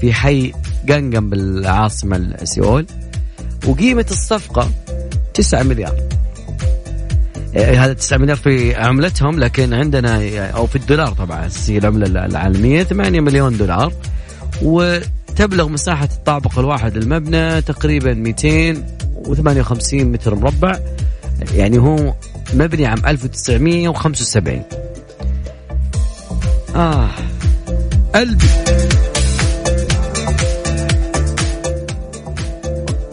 في 0.00 0.12
حي 0.12 0.52
جنجن 0.84 1.30
بالعاصمة 1.30 2.36
سيول 2.44 2.86
وقيمة 3.66 4.06
الصفقة 4.10 4.70
9 5.34 5.62
مليار. 5.62 6.08
هذا 7.56 7.92
9 7.92 8.18
مليار 8.18 8.36
في 8.36 8.74
عملتهم 8.74 9.38
لكن 9.40 9.74
عندنا 9.74 10.46
أو 10.50 10.66
في 10.66 10.76
الدولار 10.76 11.08
طبعا 11.08 11.48
هي 11.68 11.78
العمله 11.78 12.26
العالمية 12.26 12.82
8 12.82 13.20
مليون 13.20 13.56
دولار. 13.56 13.92
وتبلغ 14.62 15.68
مساحة 15.68 16.08
الطابق 16.12 16.58
الواحد 16.58 16.96
للمبنى 16.96 17.62
تقريبا 17.62 18.14
258 18.14 20.04
متر 20.04 20.34
مربع. 20.34 20.78
يعني 21.54 21.78
هو 21.78 22.14
مبني 22.54 22.86
عام 22.86 22.98
1975 23.06 24.62
آه. 26.76 27.08
قلبي 28.14 28.46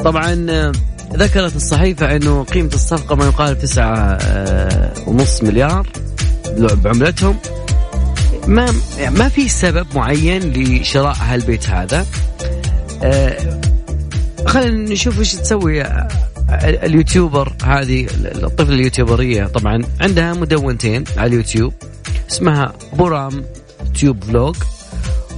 طبعا 0.04 0.46
آه، 0.50 0.72
ذكرت 1.16 1.56
الصحيفة 1.56 2.16
أنه 2.16 2.44
قيمة 2.44 2.70
الصفقة 2.74 3.16
ما 3.16 3.26
يقارب 3.26 3.60
تسعة 3.60 3.96
آه، 3.98 4.94
ونص 5.08 5.44
مليار 5.44 5.88
بعملتهم 6.58 7.38
ما 8.48 8.74
ما 9.10 9.30
في 9.30 9.50
سبب 9.50 9.88
معين 9.96 10.54
لشراء 10.54 11.16
هالبيت 11.20 11.70
هذا. 11.70 12.06
آه، 13.04 13.62
خلينا 14.46 14.94
نشوف 14.94 15.20
إيش 15.20 15.34
تسوي 15.36 15.84
ال 16.64 16.74
YouTuber 16.74 17.54
هذه 17.64 18.08
الطفلة 18.26 18.76
اليوتيوبرية. 18.76 19.46
طبعا 19.46 19.82
عندها 20.02 20.34
مدونتين 20.34 21.04
على 21.18 21.28
اليوتيوب 21.28 21.74
اسمها 22.32 22.74
Boram 22.94 23.46
Tube 23.96 24.24
Vlog 24.24 24.56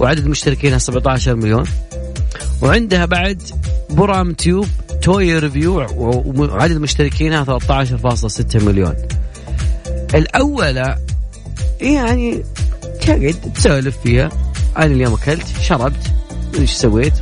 وعدد 0.00 0.26
مشتركينها 0.26 0.78
17 0.78 1.34
مليون. 1.34 1.64
وعندها 2.62 3.04
بعد 3.04 3.42
Boram 3.90 4.32
Tube 4.32 4.66
Toy 5.06 5.38
Review 5.38 5.86
وعدد 5.96 6.76
مشتركينها 6.76 7.44
13.6 7.44 8.64
مليون. 8.64 8.94
الأولى 10.14 10.98
يعني 11.80 12.42
تقعد 13.00 13.34
تسولف 13.54 13.96
فيها. 14.02 14.30
أنا 14.76 14.84
اليوم 14.84 15.14
أكلت 15.14 15.46
شربت 15.60 16.12
إيش 16.58 16.72
سويت. 16.72 17.12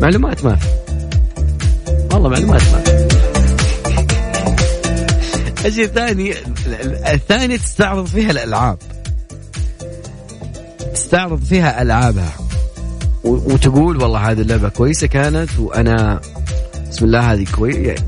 معلومات 0.00 0.44
ما 0.44 0.56
في. 0.56 0.68
والله 2.12 2.28
معلومات 2.28 2.62
ما 2.62 2.78
في. 2.78 3.06
الشيء 5.66 5.84
الثاني 5.84 6.34
الثاني 7.12 7.58
تستعرض 7.58 8.06
فيها 8.06 8.30
الألعاب. 8.30 8.78
تستعرض 10.94 11.44
فيها 11.44 11.82
ألعابها. 11.82 12.45
وتقول 13.26 14.02
والله 14.02 14.30
هذه 14.30 14.40
اللعبة 14.40 14.68
كويسة 14.68 15.06
كانت 15.06 15.58
وأنا 15.58 16.20
بسم 16.90 17.04
الله 17.04 17.32
هذه 17.32 17.46
كويس 17.56 17.76
يعني 17.76 18.00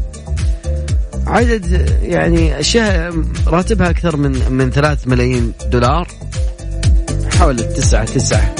عدد 1.27 1.97
يعني 2.03 2.61
أشياء 2.61 3.15
راتبها 3.47 3.91
أكثر 3.91 4.17
من 4.17 4.53
من 4.53 4.71
ثلاث 4.71 5.09
ملايين 5.09 5.53
دولار 5.71 6.09
حول 7.39 7.59
التسعة 7.59 8.05
تسعة 8.05 8.55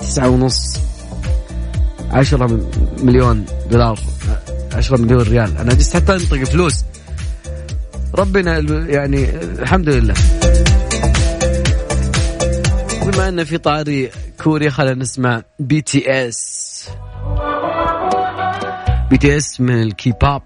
تسعة 0.00 0.28
ونص 0.28 0.76
عشرة 2.10 2.60
مليون 3.02 3.44
دولار 3.70 3.98
عشرة 4.74 4.96
مليون 4.96 5.22
ريال. 5.22 5.58
أنا 5.58 5.74
just 5.74 5.96
حتى 5.96 6.12
أنطق 6.12 6.44
فلوس. 6.44 6.84
ربنا 8.14 8.58
يعني 8.88 9.30
الحمد 9.58 9.88
لله. 9.88 10.14
بما 13.06 13.28
أن 13.28 13.44
في 13.44 13.58
طاري 13.58 14.10
كوريا 14.44 14.70
خلينا 14.70 14.94
نسمع 14.94 15.42
بي 15.58 15.80
تي 15.80 16.28
اس 16.28 16.88
بي 19.10 19.18
تي 19.18 19.36
اس 19.36 19.60
من 19.60 19.82
الكي 19.82 20.12
باب 20.22 20.42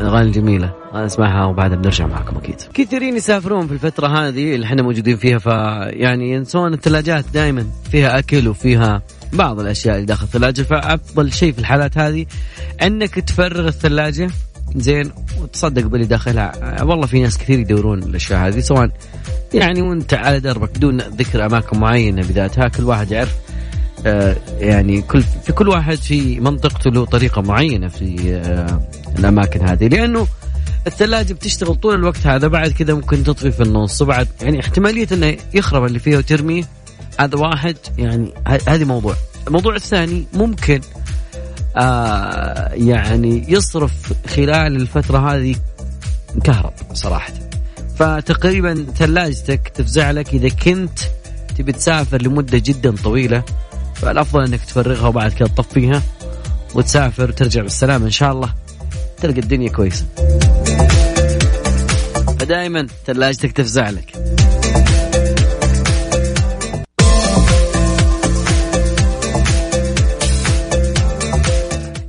الاغاني 0.00 0.26
الجميله 0.26 0.74
نسمعها 0.94 1.44
وبعدها 1.44 1.76
بنرجع 1.76 2.06
معكم 2.06 2.36
أكيد. 2.36 2.56
كثيرين 2.74 3.16
يسافرون 3.16 3.66
في 3.66 3.72
الفترة 3.72 4.06
هذه 4.06 4.54
اللي 4.54 4.66
إحنا 4.66 4.82
موجودين 4.82 5.16
فيها 5.16 5.38
فيعني 5.38 6.32
ينسون 6.32 6.74
الثلاجات 6.74 7.24
دائما 7.34 7.66
فيها 7.90 8.18
أكل 8.18 8.48
وفيها 8.48 9.02
بعض 9.32 9.60
الأشياء 9.60 9.94
اللي 9.94 10.06
داخل 10.06 10.24
الثلاجة. 10.24 10.62
فأفضل 10.62 11.32
شيء 11.32 11.52
في 11.52 11.58
الحالات 11.58 11.98
هذه 11.98 12.26
إنك 12.82 13.14
تفرغ 13.14 13.68
الثلاجة 13.68 14.30
زين 14.80 15.10
وتصدق 15.42 15.82
باللي 15.82 16.06
داخلها. 16.06 16.82
والله 16.82 17.06
في 17.06 17.22
ناس 17.22 17.38
كثير 17.38 17.58
يدورون 17.58 18.02
الأشياء 18.02 18.48
هذه 18.48 18.60
سواء 18.60 18.90
يعني 19.54 19.82
وأنت 19.82 20.14
على 20.14 20.40
دربك 20.40 20.78
بدون 20.78 21.00
ذكر 21.00 21.46
أماكن 21.46 21.78
معينة 21.78 22.22
بذاتها 22.22 22.68
كل 22.68 22.84
واحد 22.84 23.10
يعرف 23.10 23.34
آه 24.06 24.36
يعني 24.58 25.02
كل 25.02 25.22
في 25.22 25.52
كل 25.52 25.68
واحد 25.68 25.96
في 25.96 26.40
منطقته 26.40 26.90
له 26.90 27.04
طريقة 27.04 27.42
معينة 27.42 27.88
في 27.88 28.34
آه 28.34 28.88
الأماكن 29.18 29.68
هذه. 29.68 29.88
لأنه 29.88 30.26
الثلاجة 30.86 31.32
بتشتغل 31.32 31.74
طول 31.74 31.94
الوقت 31.94 32.26
هذا 32.26 32.48
بعد 32.48 32.70
كذا 32.70 32.94
ممكن 32.94 33.24
تطفي 33.24 33.50
في 33.50 33.62
النص. 33.62 34.02
وبعد 34.02 34.28
يعني 34.42 34.60
احتمالية 34.60 35.06
إنه 35.12 35.36
يخرب 35.54 35.84
اللي 35.84 35.98
فيها 35.98 36.18
وترميه 36.18 36.64
هذا 37.20 37.38
واحد 37.38 37.76
يعني 37.98 38.32
هذه 38.68 38.84
موضوع. 38.84 39.14
الموضوع 39.46 39.74
الثاني 39.74 40.24
ممكن 40.34 40.80
آه 41.76 42.70
يعني 42.72 43.44
يصرف 43.48 44.12
خلال 44.26 44.76
الفترة 44.76 45.34
هذه 45.34 45.54
كهرب 46.44 46.72
صراحة. 46.94 47.32
فتقريبا 47.96 48.86
ثلاجتك 48.96 49.68
تفزع 49.68 50.10
لك 50.10 50.34
إذا 50.34 50.48
كنت 50.48 50.98
تبي 51.58 51.72
تسافر 51.72 52.22
لمدة 52.22 52.58
جدا 52.58 52.96
طويلة 53.04 53.42
فالأفضل 53.94 54.44
أنك 54.44 54.64
تفرغها 54.64 55.08
وبعد 55.08 55.32
كذا 55.32 55.48
تطفيها 55.48 56.02
وتسافر 56.74 57.28
وترجع 57.28 57.62
بالسلامة 57.62 58.06
إن 58.06 58.10
شاء 58.10 58.32
الله. 58.32 58.54
تلقى 59.22 59.40
الدنيا 59.40 59.70
كويسة. 59.70 60.06
فدائما 62.40 62.86
ثلاجتك 63.06 63.52
تفزع 63.52 63.90
لك. 63.90 64.12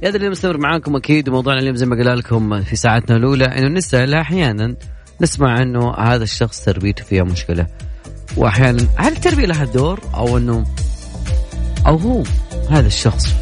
هذا 0.04 0.16
اللي 0.16 0.30
مستمر 0.30 0.58
معاكم 0.58 0.96
أكيد. 0.96 1.30
موضوعنا 1.30 1.60
اليوم 1.60 1.76
زي 1.76 1.86
ما 1.86 1.96
قلنا 1.96 2.16
لكم 2.16 2.62
في 2.62 2.76
ساعتنا 2.76 3.18
الأولى 3.18 3.46
إنه 3.46 3.68
نسال 3.68 4.13
أحيانا 4.13 4.76
نسمع 5.22 5.62
إنه 5.62 5.94
هذا 5.94 6.24
الشخص 6.24 6.63
تربيته 6.63 7.04
فيها 7.04 7.24
مشكلة. 7.24 7.68
وأحيانا 8.38 8.88
هل 8.96 9.13
التربية 9.13 9.46
لها 9.46 9.66
دور؟ 9.66 10.00
أو 10.13 10.38
إنه 10.38 10.66
أو 11.88 11.96
هو 11.96 12.24
هذا 12.70 12.88
الشخص 12.88 13.36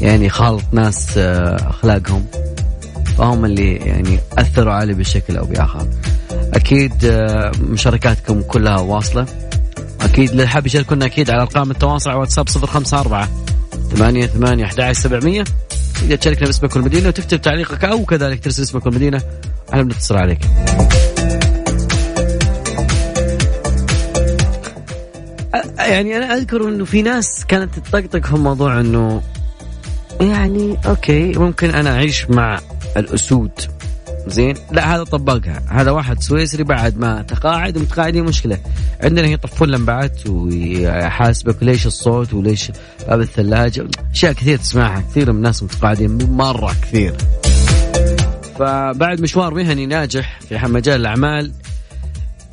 يعني 0.00 0.28
خالط 0.28 0.64
ناس 0.72 1.18
أخلاقهم 1.18 2.26
فهم 3.18 3.44
اللي 3.44 3.76
يعني 3.76 4.18
أثروا 4.38 4.72
عليه 4.72 4.94
بشكل 4.94 5.36
أو 5.36 5.44
بآخر. 5.46 5.88
أكيد 6.32 6.92
مشاركاتكم 7.60 8.42
كلها 8.42 8.80
واصلة. 8.80 9.26
أكيد 10.00 10.30
اللي 10.30 10.46
حاب 10.46 10.66
يشاركونا 10.66 11.06
أكيد 11.06 11.30
على 11.30 11.42
أرقام 11.42 11.70
التواصل 11.70 12.10
على 12.10 12.18
واتساب 12.18 12.48
054 12.48 13.28
ثمانية 13.94 14.26
ثمانية 14.26 14.64
11 14.64 15.00
700 15.00 15.44
تقدر 16.00 16.16
تشاركنا 16.16 16.46
باسمك 16.46 16.76
والمدينة 16.76 17.08
وتكتب 17.08 17.42
تعليقك 17.42 17.84
أو 17.84 18.04
كذلك 18.04 18.44
ترسل 18.44 18.62
اسمك 18.62 18.86
والمدينة 18.86 19.22
إحنا 19.70 19.82
بنتصل 19.82 20.16
عليك. 20.16 20.40
يعني 25.78 26.16
أنا 26.16 26.34
أذكر 26.34 26.68
أنه 26.68 26.84
في 26.84 27.02
ناس 27.02 27.44
كانت 27.48 27.78
تطقطق 27.78 28.26
في 28.26 28.34
موضوع 28.36 28.80
أنه 28.80 29.22
يعني 30.20 30.76
أوكي 30.86 31.32
ممكن 31.32 31.70
أنا 31.70 31.90
أعيش 31.90 32.30
مع 32.30 32.60
الأسود. 32.96 33.50
زين؟ 34.28 34.54
لا 34.72 34.94
هذا 34.94 35.04
طبقها. 35.04 35.62
هذا 35.68 35.90
واحد 35.90 36.22
سويسري 36.22 36.64
بعد 36.64 36.98
ما 36.98 37.22
تقاعد 37.22 37.76
ومتقاعدين 37.76 38.24
مشكلة. 38.24 38.58
عندنا 39.02 39.26
يطفون 39.26 39.68
لمبات 39.68 40.26
ويحاسبك 40.26 41.62
ليش 41.62 41.86
الصوت 41.86 42.34
وليش 42.34 42.70
باب 43.08 43.20
الثلاجة. 43.20 43.86
أشياء 44.12 44.32
كثير 44.32 44.58
تسمعها 44.58 45.00
كثير 45.10 45.32
من 45.32 45.38
الناس 45.38 45.62
متقاعدين 45.62 46.30
مرة 46.30 46.76
كثير. 46.82 47.14
فبعد 48.58 49.20
مشوار 49.20 49.54
مهني 49.54 49.86
ناجح 49.86 50.40
في 50.48 50.58
مجال 50.58 51.00
الأعمال 51.00 51.52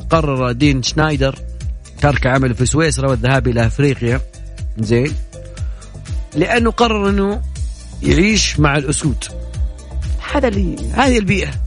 قرر 0.10 0.52
دين 0.52 0.84
شنايدر 0.84 1.40
ترك 2.02 2.28
عمله 2.28 2.54
في 2.54 2.66
سويسرا 2.66 3.10
والذهاب 3.10 3.48
إلى 3.48 3.66
أفريقيا. 3.66 4.22
زين؟ 4.80 5.14
لأنه 6.36 6.72
قرر 6.72 7.10
إنه 7.10 7.42
يعيش 8.04 8.60
مع 8.60 8.78
الأسود. 8.78 9.24
هذا 10.34 10.48
اللي 10.48 10.76
هذه 10.94 11.18
البيئة. 11.18 11.65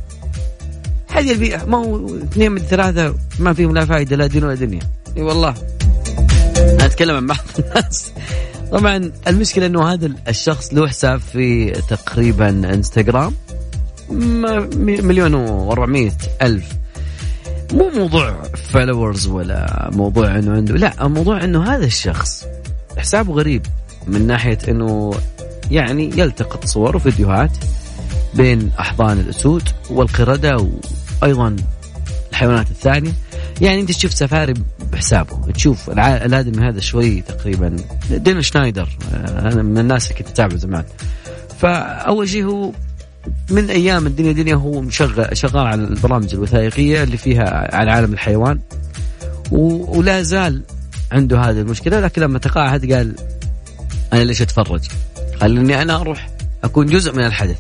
هذه 1.19 1.33
البيئة. 1.33 1.65
ما 1.65 1.79
هو 1.79 2.07
اثنين 2.07 2.53
من 2.53 2.59
ثلاثة 2.59 3.15
ما 3.39 3.53
فيهم 3.53 3.75
لا 3.75 3.85
فائدة 3.85 4.17
لا 4.17 4.27
دين 4.27 4.45
ولا 4.45 4.55
دنيا. 4.55 4.81
إي 5.17 5.23
والله. 5.23 5.55
أنا 6.59 6.87
أتكلم 6.87 7.17
عن 7.17 7.27
بعض 7.27 7.39
الناس. 7.59 8.13
طبعا 8.73 9.13
المشكلة 9.27 9.67
أنه 9.67 9.93
هذا 9.93 10.11
الشخص 10.29 10.75
له 10.75 10.89
حساب 10.89 11.21
في 11.21 11.71
تقريبا 11.71 12.49
إنستغرام. 12.49 13.35
مليون 14.11 15.47
و400 15.71 16.13
ألف. 16.43 16.65
مو 17.73 17.91
موضوع 17.91 18.43
followers 18.73 19.27
ولا 19.27 19.91
موضوع 19.93 20.39
إنه 20.39 20.53
عنده 20.53 20.75
لا 20.75 21.09
موضوع 21.09 21.45
إنه 21.45 21.75
هذا 21.75 21.87
الشخص 21.87 22.45
حسابه 22.97 23.33
غريب 23.33 23.67
من 24.07 24.27
ناحية 24.27 24.59
إنه 24.69 25.15
يعني 25.71 26.11
يلتقط 26.17 26.67
صور 26.67 26.97
وفيديوهات 26.97 27.51
بين 28.35 28.71
أحضان 28.81 29.19
الأسود 29.19 29.63
والقردة 29.91 30.69
وأيضا 31.23 31.57
الحيوانات 32.31 32.71
الثانية. 32.71 33.13
يعني 33.61 33.81
أنت 33.81 33.93
تشوف 33.93 34.15
سفاري 34.15 34.55
بحسابه. 34.93 35.53
تشوف 35.53 35.91
الأدمي 35.91 36.69
هذا 36.69 36.81
شوي 36.81 37.21
تقريبا. 37.21 37.77
دين 38.11 38.43
شنايدر 38.43 38.89
أنا 39.13 39.63
من 39.63 39.79
الناس 39.79 40.05
اللي 40.05 40.19
كنت 40.19 40.29
أتابعه 40.29 40.57
زمان. 40.57 40.85
فأول 41.59 42.29
شيء 42.29 42.45
هو 42.45 42.73
من 43.51 43.71
أيام 43.71 44.07
الدنيا 44.07 44.33
دنيا 44.33 44.55
هو 44.55 44.81
مشغل 44.81 45.37
شغال 45.37 45.67
على 45.67 45.85
البرامج 45.85 46.35
الوثائقية 46.35 47.03
اللي 47.03 47.17
فيها 47.17 47.77
عن 47.77 47.89
عالم 47.89 48.13
الحيوان. 48.13 48.61
ولا 49.51 50.23
زال 50.23 50.63
عنده 51.13 51.41
هذه 51.41 51.61
المشكلة. 51.61 52.01
لكن 52.01 52.23
لما 52.23 52.39
تقاعد 52.39 52.93
قال 52.93 53.15
أنا 54.13 54.25
ليش 54.25 54.43
أتفرج؟ 54.43 54.81
قال 55.41 55.59
اني 55.59 55.83
أنا 55.83 56.01
أروح 56.01 56.29
أكون 56.65 56.87
جزء 56.87 57.13
من 57.13 57.27
الحدث. 57.27 57.59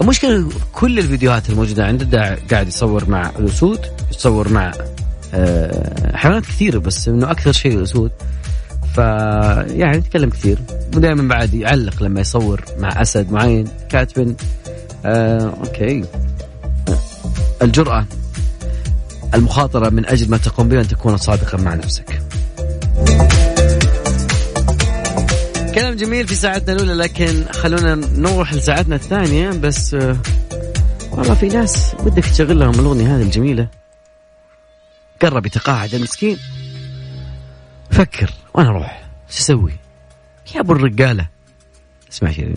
المشكلة 0.00 0.48
كل 0.72 0.98
الفيديوهات 0.98 1.50
الموجودة 1.50 1.84
عنده 1.84 2.38
قاعد 2.50 2.68
يصور 2.68 3.10
مع 3.10 3.30
الأسود 3.38 3.80
يصور 4.10 4.48
مع 4.48 4.72
حيوانات 6.14 6.46
كثيرة 6.46 6.78
بس 6.78 7.08
إنه 7.08 7.30
أكثر 7.30 7.52
شيء 7.52 7.78
الأسود. 7.78 8.10
ف 8.94 8.98
يعني 8.98 9.96
يتكلم 9.96 10.30
كثير. 10.30 10.58
ودائما 10.96 11.28
بعد 11.28 11.54
يعلق 11.54 12.02
لما 12.02 12.20
يصور 12.20 12.64
مع 12.78 13.02
أسد 13.02 13.32
معين 13.32 13.68
كاتب 13.88 14.36
آه 15.04 15.54
أوكي. 15.66 16.04
الجرأة 17.62 18.06
المخاطرة 19.34 19.90
من 19.90 20.06
أجل 20.06 20.30
ما 20.30 20.36
تقوم 20.36 20.68
به 20.68 20.80
أن 20.80 20.88
تكون 20.88 21.16
صادقا 21.16 21.58
مع 21.58 21.74
نفسك. 21.74 22.22
كلام 25.74 25.94
جميل 25.94 26.28
في 26.28 26.34
ساعتنا 26.34 26.72
الأولى 26.72 26.94
لكن 26.94 27.44
خلونا 27.52 27.94
نروح 27.94 28.54
لساعتنا 28.54 28.96
الثانية. 28.96 29.50
بس 29.50 29.94
آه 29.94 30.16
والله 31.12 31.34
في 31.34 31.48
ناس 31.48 31.94
بدك 31.94 32.24
تشغل 32.24 32.58
لهم 32.60 32.80
الأغنية 32.80 33.16
هذه 33.16 33.22
الجميلة. 33.22 33.68
قرب 35.22 35.46
يتقاعد 35.46 35.94
المسكين 35.94 36.38
فكر 37.90 38.30
وأنا 38.54 38.68
أروح. 38.68 39.02
شو 39.30 39.38
أسوي؟ 39.38 39.72
يا 40.54 40.60
أبو 40.60 40.72
الرجالة. 40.72 41.28
اسمع 42.12 42.30
شيرين 42.30 42.56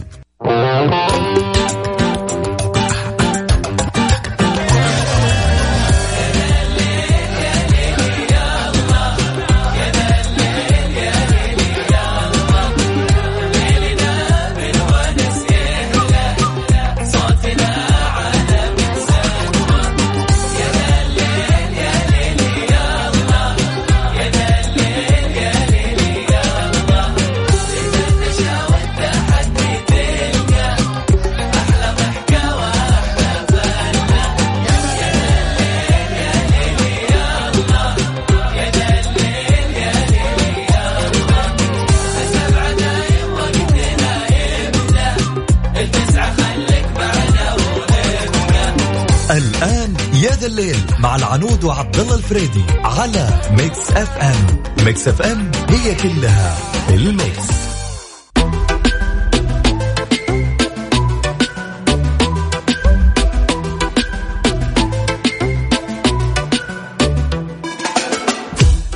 مع 50.99 51.15
العنود 51.15 51.63
وعبد 51.63 51.99
الله 51.99 52.15
الفريدي 52.15 52.63
على 52.83 53.29
ميكس 53.51 53.91
اف 53.91 54.17
ام 54.17 54.63
ميكس 54.85 55.07
اف 55.07 55.21
ام 55.21 55.51
هي 55.69 55.95
كلها 55.95 56.57
الميكس. 56.89 57.49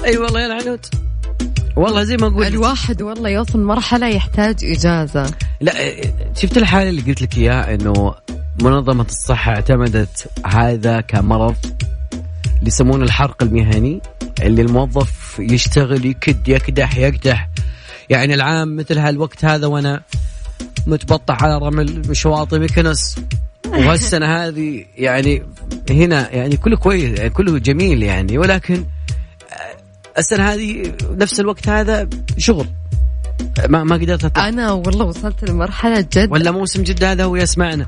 أي 0.05 0.17
والله 0.17 0.39
يا 0.39 0.45
العنود. 0.45 0.85
والله 1.75 2.03
زي 2.03 2.17
ما 2.17 2.27
أقول 2.27 2.45
الواحد 2.47 3.01
والله 3.01 3.29
يوصل 3.29 3.59
مرحلة 3.59 4.07
يحتاج 4.07 4.55
إجازة. 4.63 5.31
لا 5.61 5.73
شفت 6.35 6.57
الحالة 6.57 6.89
اللي 6.89 7.01
قلت 7.01 7.21
لك 7.21 7.37
إياها 7.37 7.73
إنه 7.73 8.13
منظمة 8.63 9.05
الصحة 9.05 9.51
اعتمدت 9.51 10.31
هذا 10.45 11.01
كمرض 11.01 11.55
اللي 12.59 12.67
يسمونه 12.67 13.03
الحرق 13.03 13.43
المهني 13.43 14.01
اللي 14.41 14.61
الموظف 14.61 15.39
يشتغل 15.39 16.05
يكد 16.05 16.47
يكدح 16.47 16.97
يكدح. 16.97 17.49
يعني 18.09 18.33
العام 18.33 18.75
مثل 18.75 18.97
هالوقت 18.97 19.45
هذا 19.45 19.67
وأنا 19.67 20.01
متبطح 20.87 21.43
على 21.43 21.57
رمل 21.57 22.17
شواطئ 22.17 22.59
مكنس 22.59 23.15
وهالسنة 23.77 24.25
هذه 24.25 24.85
يعني 24.97 25.43
هنا 25.89 26.35
يعني 26.35 26.57
كله 26.57 26.77
كويس 26.77 27.19
يعني 27.19 27.29
كله 27.29 27.59
جميل 27.59 28.03
يعني. 28.03 28.37
ولكن 28.37 28.85
السنة 30.17 30.53
هذه 30.53 30.93
نفس 31.11 31.39
الوقت 31.39 31.69
هذا 31.69 32.09
شغل. 32.37 32.67
ما 33.67 33.83
ما 33.83 33.95
قدرت 33.95 34.25
أطلع. 34.25 34.47
أنا 34.47 34.71
والله 34.71 35.05
وصلت 35.05 35.49
لمرحلة 35.49 36.01
جد. 36.01 36.31
ولا 36.31 36.51
موسم 36.51 36.83
جدة 36.83 37.11
هذا 37.11 37.23
هو 37.23 37.35
يسمعنا. 37.35 37.85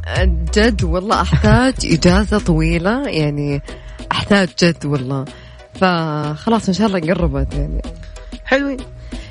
جد 0.56 0.84
والله 0.84 1.22
أحتاج 1.22 1.74
إجازة 1.86 2.40
طويلة 2.40 3.08
يعني 3.08 3.62
أحتاج 4.12 4.50
جد 4.64 4.86
والله. 4.86 5.26
فخلاص 5.76 6.68
إن 6.68 6.74
شاء 6.74 6.88
الله 6.88 7.00
قربت 7.00 7.54
يعني. 7.54 7.82
حلوين. 8.46 8.78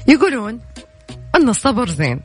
يقولون 0.09 0.61
أن 1.35 1.49
الصبر 1.49 1.89
زين. 1.89 2.21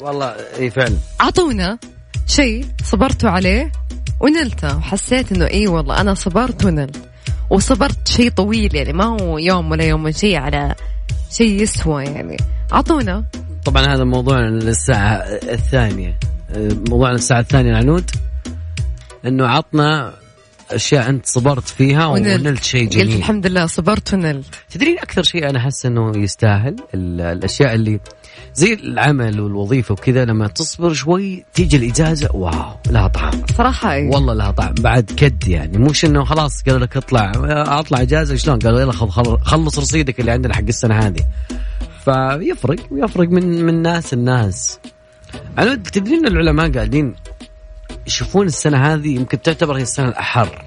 والله 0.00 0.34
إي 0.58 0.70
فعلا. 0.70 0.96
أعطونا 1.20 1.78
شيء 2.26 2.66
صبرتوا 2.84 3.30
عليه 3.30 3.72
ونلته. 4.20 4.76
وحسيت 4.76 5.32
إنه 5.32 5.46
إي 5.46 5.66
والله 5.66 6.00
أنا 6.00 6.14
صبرت 6.14 6.64
ونلت. 6.64 6.96
وصبرت 7.50 8.08
شيء 8.08 8.30
طويل 8.30 8.74
يعني 8.74 8.92
ما 8.92 9.04
هو 9.04 9.38
يوم 9.38 9.70
ولا 9.70 9.84
يوم 9.84 10.10
شيء 10.10 10.36
على 10.36 10.74
شيء 11.32 11.62
يسوى 11.62 12.04
يعني. 12.04 12.36
أعطونا. 12.72 13.24
طبعا 13.64 13.86
هذا 13.86 14.04
موضوعنا 14.04 14.48
للساعة 14.50 15.16
الثانية. 15.42 16.18
موضوعنا 16.88 17.14
الساعة 17.14 17.40
الثانية 17.40 17.70
العنود. 17.70 18.10
إنه 19.26 19.46
عطنا 19.46 20.14
أشياء 20.70 21.08
أنت 21.08 21.26
صبرت 21.26 21.68
فيها 21.68 22.06
ونلت. 22.06 22.64
شيء 22.64 22.84
قلت 22.84 22.92
جميل 22.96 23.16
الحمد 23.16 23.46
لله 23.46 23.66
صبرت 23.66 24.14
ونلت. 24.14 24.46
تدرين 24.70 24.98
أكثر 24.98 25.22
شيء 25.22 25.50
أنا 25.50 25.58
أحس 25.58 25.86
إنه 25.86 26.12
يستاهل 26.16 26.76
ال- 26.94 27.20
الأشياء 27.20 27.74
اللي 27.74 28.00
زي 28.54 28.72
العمل 28.74 29.40
والوظيفة 29.40 29.92
وكذا 29.92 30.24
لما 30.24 30.46
تصبر 30.48 30.92
شوي 30.92 31.44
تيجي 31.54 31.76
الإجازة 31.76 32.28
واو 32.36 32.76
لها 32.90 33.08
طعم. 33.08 33.30
صراحة 33.58 33.92
إيه. 33.92 34.10
والله 34.10 34.34
لها 34.34 34.50
طعم 34.50 34.74
بعد 34.74 35.04
كد 35.16 35.48
يعني. 35.48 35.78
مش 35.78 36.04
انه 36.04 36.24
خلاص 36.24 36.62
قالوا 36.62 36.80
لك 36.80 36.96
اطلع 36.96 37.32
اطلع 37.78 38.00
إجازة 38.02 38.36
شلون؟ 38.36 38.58
قالوا 38.58 38.80
يلا 38.80 38.92
خل- 38.92 39.10
خل- 39.10 39.38
خلص 39.42 39.78
رصيدك 39.78 40.20
اللي 40.20 40.30
عندنا 40.30 40.54
حق 40.54 40.62
السنة 40.68 40.98
هذه. 40.98 41.24
فيفرق 42.04 42.76
يفرق 42.92 43.28
من 43.28 43.64
من 43.66 43.82
ناس 43.82 44.12
الناس 44.12 44.78
أنا 45.58 45.74
تدرين 45.74 46.26
العلماء 46.26 46.72
قاعدين 46.72 47.14
يشوفون 48.06 48.46
السنة 48.46 48.94
هذه 48.94 49.14
يمكن 49.14 49.42
تعتبر 49.42 49.76
هي 49.76 49.82
السنة 49.82 50.08
الأحر. 50.08 50.62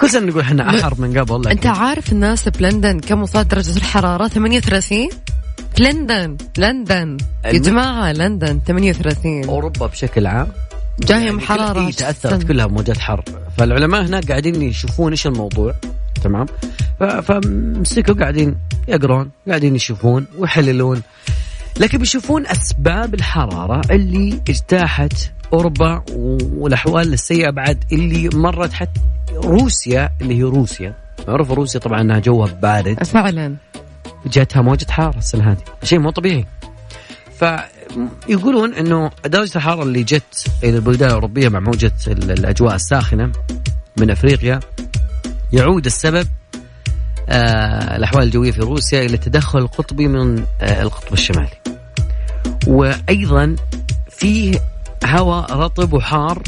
كل 0.00 0.10
سنة 0.10 0.26
نقول 0.26 0.40
إحنا 0.40 0.68
أحر 0.80 0.94
من 1.00 1.18
قبل 1.18 1.40
لكن 1.40 1.50
أنت 1.50 1.66
عارف 1.66 2.12
الناس 2.12 2.48
بلندن 2.48 3.00
كم 3.00 3.22
وصلت 3.22 3.46
درجة 3.46 3.76
الحرارة 3.76 4.28
38 4.28 5.08
لندن 5.80 6.36
لندن. 6.58 7.16
يا 7.44 7.52
جماعة 7.52 8.12
لندن 8.12 8.60
38 8.66 9.44
أوروبا 9.48 9.86
بشكل 9.86 10.26
عام 10.26 10.48
جايهم 11.00 11.24
يعني 11.24 11.40
حرارة 11.40 11.90
تأثرت 11.90 12.42
كلها 12.42 12.66
بموجات 12.66 12.98
حر 12.98 13.24
فالعلماء 13.58 14.02
هناك 14.02 14.28
قاعدين 14.28 14.62
يشوفون 14.62 15.10
إيش 15.10 15.26
الموضوع. 15.26 15.74
تمام؟ 16.24 16.46
فمسكوا 17.22 18.14
قاعدين 18.14 18.56
يقرون 18.88 19.30
قاعدين 19.48 19.76
يشوفون 19.76 20.26
ويحللون. 20.38 21.02
لكن 21.80 21.98
بيشوفون 21.98 22.46
أسباب 22.46 23.14
الحرارة 23.14 23.80
اللي 23.90 24.40
اجتاحت 24.48 25.12
أوروبا 25.52 26.04
والأحوال 26.56 27.12
السيئة 27.12 27.50
بعد 27.50 27.84
اللي 27.92 28.28
مرت 28.34 28.72
حتى 28.72 29.00
روسيا 29.34 30.10
اللي 30.20 30.38
هي 30.38 30.42
روسيا. 30.42 30.94
معروف 31.28 31.50
روسيا 31.50 31.80
طبعا 31.80 32.00
إنها 32.00 32.18
جوها 32.18 32.52
بارد. 32.52 33.04
فعلا. 33.04 33.56
جاتها 34.26 34.62
موجة 34.62 34.90
حارة 34.90 35.18
السنة 35.18 35.50
هذه. 35.52 35.58
شيء 35.82 35.98
مو 35.98 36.10
طبيعي. 36.10 36.44
فيقولون 37.38 38.74
إنه 38.74 39.10
درجة 39.26 39.56
الحرارة 39.56 39.82
اللي 39.82 40.02
جت 40.02 40.46
إلى 40.64 40.76
البلدان 40.76 41.08
الأوروبية 41.08 41.48
مع 41.48 41.60
موجة 41.60 41.92
ال- 42.06 42.30
الأجواء 42.30 42.74
الساخنة 42.74 43.32
من 43.96 44.10
أفريقيا 44.10 44.60
يعود 45.52 45.86
السبب 45.86 46.26
آه 47.28 47.96
الأحوال 47.96 48.22
الجوية 48.22 48.50
في 48.52 48.60
روسيا 48.60 49.00
إلى 49.06 49.14
التدخل 49.14 49.58
القطبي 49.58 50.08
من 50.08 50.44
آه 50.60 50.82
القطب 50.82 51.12
الشمالي. 51.12 51.48
وأيضا 52.66 53.56
فيه 54.10 54.58
هواء 55.04 55.52
رطب 55.52 55.92
وحار 55.92 56.42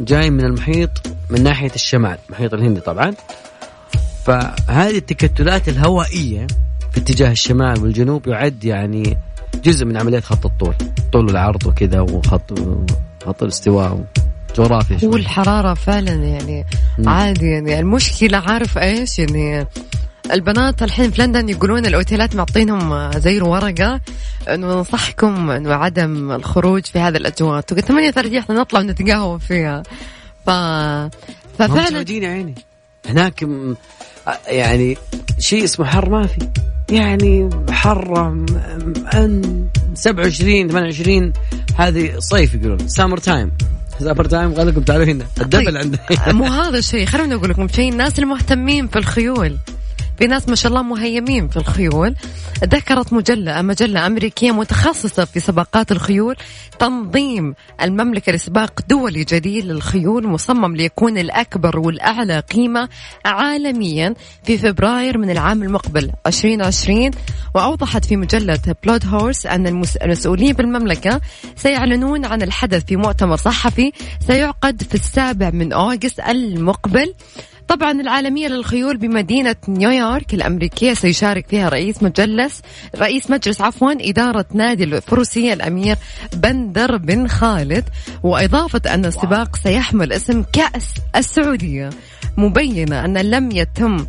جاي 0.00 0.30
من 0.30 0.44
المحيط 0.44 0.90
من 1.30 1.42
ناحية 1.42 1.70
الشمال 1.74 2.18
المحيط 2.28 2.54
الهندي 2.54 2.80
طبعا. 2.80 3.14
فهذه 4.24 4.96
التكتلات 4.98 5.68
الهوائية 5.68 6.46
في 6.96 7.02
اتجاه 7.02 7.30
الشمال 7.30 7.82
والجنوب 7.82 8.26
يعد 8.28 8.64
يعني 8.64 9.18
جزء 9.64 9.84
من 9.84 9.96
عملية 9.96 10.20
خط 10.20 10.46
الطول 10.46 10.74
طول 11.12 11.26
والعرض 11.26 11.66
وكذا 11.66 12.00
وخط 12.00 12.58
خط 13.26 13.42
الاستواء 13.42 14.04
جغرافيا 14.56 14.98
شوي. 14.98 15.08
والحرارة 15.08 15.74
فعلا 15.74 16.12
يعني 16.12 16.66
مم. 16.98 17.08
عادي 17.08 17.46
يعني. 17.46 17.78
المشكلة 17.80 18.38
عارف 18.38 18.78
إيش 18.78 19.18
يعني؟ 19.18 19.66
البنات 20.32 20.82
الحين 20.82 21.10
في 21.10 21.22
لندن 21.22 21.48
يقولون 21.48 21.86
الأوتيلات 21.86 22.36
معطينهم 22.36 23.10
زي 23.12 23.40
ورقة 23.40 24.00
إنه 24.48 24.66
ننصحكم 24.74 25.50
إنه 25.50 25.74
عدم 25.74 26.32
الخروج 26.32 26.84
في 26.84 26.98
هذه 26.98 27.16
الأجواء. 27.16 27.60
تقول 27.60 27.82
38 27.82 28.36
إحنا 28.38 28.54
نطلع 28.54 28.80
ونتقهوى 28.80 29.38
فيها. 29.38 29.82
ف 30.46 30.50
ففعلا 31.58 32.04
عيني. 32.08 32.54
هناك 33.08 33.44
م- 33.44 33.74
يعني 34.48 34.96
شيء 35.38 35.64
اسمه 35.64 35.86
حر 35.86 36.10
ما 36.10 36.26
في. 36.26 36.38
يعني 36.90 37.50
حر 37.70 38.28
ان 39.14 39.66
27 39.94 40.68
28 40.68 41.32
هذه 41.76 42.10
صيف 42.18 42.54
يقولون. 42.54 42.88
summer 42.88 43.18
time 43.18 43.52
summer 44.00 44.24
time 44.24 44.54
قال 44.54 44.66
لكم 44.66 44.80
تعالوا 44.80 45.04
هنا 45.04 45.24
ال 45.40 45.44
double 45.44 45.66
طيب. 45.66 45.76
عندنا. 45.76 46.32
مو 46.32 46.44
هذا 46.44 46.78
الشيء. 46.78 47.06
خلوني 47.06 47.34
أقول 47.34 47.50
لكم 47.50 47.68
شيء. 47.68 47.92
الناس 47.92 48.18
المهتمين 48.18 48.86
في 48.88 48.98
الخيول. 48.98 49.58
في 50.18 50.26
ناس 50.26 50.48
ما 50.48 50.54
شاء 50.54 50.70
الله 50.72 50.82
مهتمين 50.82 51.48
في 51.48 51.56
الخيول. 51.56 52.14
ذكرت 52.64 53.12
مجلة 53.12 53.62
مجلة 53.62 54.06
أمريكية 54.06 54.52
متخصصة 54.52 55.24
في 55.24 55.40
سباقات 55.40 55.92
الخيول 55.92 56.36
تنظيم 56.78 57.54
المملكة 57.82 58.32
لسباق 58.32 58.80
دولي 58.88 59.24
جديد 59.24 59.64
للخيول 59.64 60.26
مصمم 60.26 60.76
ليكون 60.76 61.18
الأكبر 61.18 61.78
والأعلى 61.78 62.38
قيمة 62.40 62.88
عالميا 63.24 64.14
في 64.44 64.58
فبراير 64.58 65.18
من 65.18 65.30
العام 65.30 65.62
المقبل 65.62 66.10
2020 66.26 67.10
وأوضحت 67.54 68.04
في 68.04 68.16
مجلة 68.16 68.58
بلود 68.84 69.06
هورس 69.06 69.46
أن 69.46 69.66
المس- 69.66 69.96
المسؤولين 69.96 70.52
بالمملكة 70.52 71.20
سيعلنون 71.56 72.24
عن 72.24 72.42
الحدث 72.42 72.84
في 72.84 72.96
مؤتمر 72.96 73.36
صحفي 73.36 73.92
سيعقد 74.26 74.82
في 74.82 74.94
السابع 74.94 75.50
من 75.50 75.72
أغسطس 75.72 76.20
المقبل. 76.20 77.14
طبعا 77.68 77.90
العالمية 77.90 78.48
للخيول 78.48 78.96
بمدينة 78.96 79.56
نيويورك 79.68 80.34
الأمريكية 80.34 80.94
سيشارك 80.94 81.46
فيها 81.48 81.68
رئيس 81.68 82.02
مجلس 82.02 82.62
رئيس 82.96 83.30
مجلس 83.30 83.60
عفوا 83.60 83.92
إدارة 84.00 84.46
نادي 84.54 84.84
الفروسية 84.84 85.52
الأمير 85.52 85.96
بندر 86.32 86.96
بن 86.96 87.28
خالد 87.28 87.84
وإضافة 88.22 88.94
أن 88.94 89.04
السباق 89.04 89.56
سيحمل 89.56 90.12
اسم 90.12 90.42
كأس 90.52 90.86
السعودية. 91.16 91.90
مبينة 92.36 93.04
أن 93.04 93.18
لم 93.18 93.50
يتم 93.50 94.06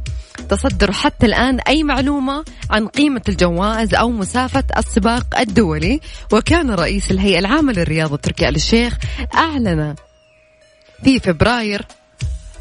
تصدر 0.49 0.91
حتى 0.91 1.25
الآن 1.25 1.59
أي 1.59 1.83
معلومة 1.83 2.45
عن 2.69 2.87
قيمة 2.87 3.21
الجوائز 3.29 3.95
أو 3.95 4.11
مسافة 4.11 4.63
السباق 4.77 5.39
الدولي 5.39 5.99
وكان 6.33 6.71
رئيس 6.71 7.11
الهيئة 7.11 7.39
العامة 7.39 7.73
للرياضة 7.73 8.15
تركي 8.15 8.49
آل 8.49 8.55
الشيخ 8.55 8.97
أعلن 9.35 9.95
في 11.03 11.19
فبراير 11.19 11.85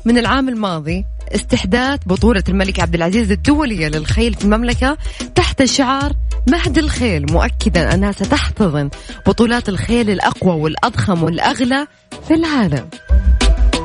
من 0.06 0.18
العام 0.18 0.48
الماضي 0.48 1.04
استحداث 1.34 2.00
بطولة 2.06 2.42
الملك 2.48 2.80
عبد 2.80 2.94
العزيز 2.94 3.30
الدولية 3.30 3.88
للخيل 3.88 4.34
في 4.34 4.44
المملكة 4.44 4.96
تحت 5.34 5.64
شعار 5.64 6.12
مهد 6.48 6.78
الخيل 6.78 7.32
مؤكدا 7.32 7.94
أنها 7.94 8.12
ستحتضن 8.12 8.90
بطولات 9.26 9.68
الخيل 9.68 10.10
الأقوى 10.10 10.60
والأضخم 10.60 11.22
والأغلى 11.22 11.86
في 12.28 12.34
العالم. 12.34 12.88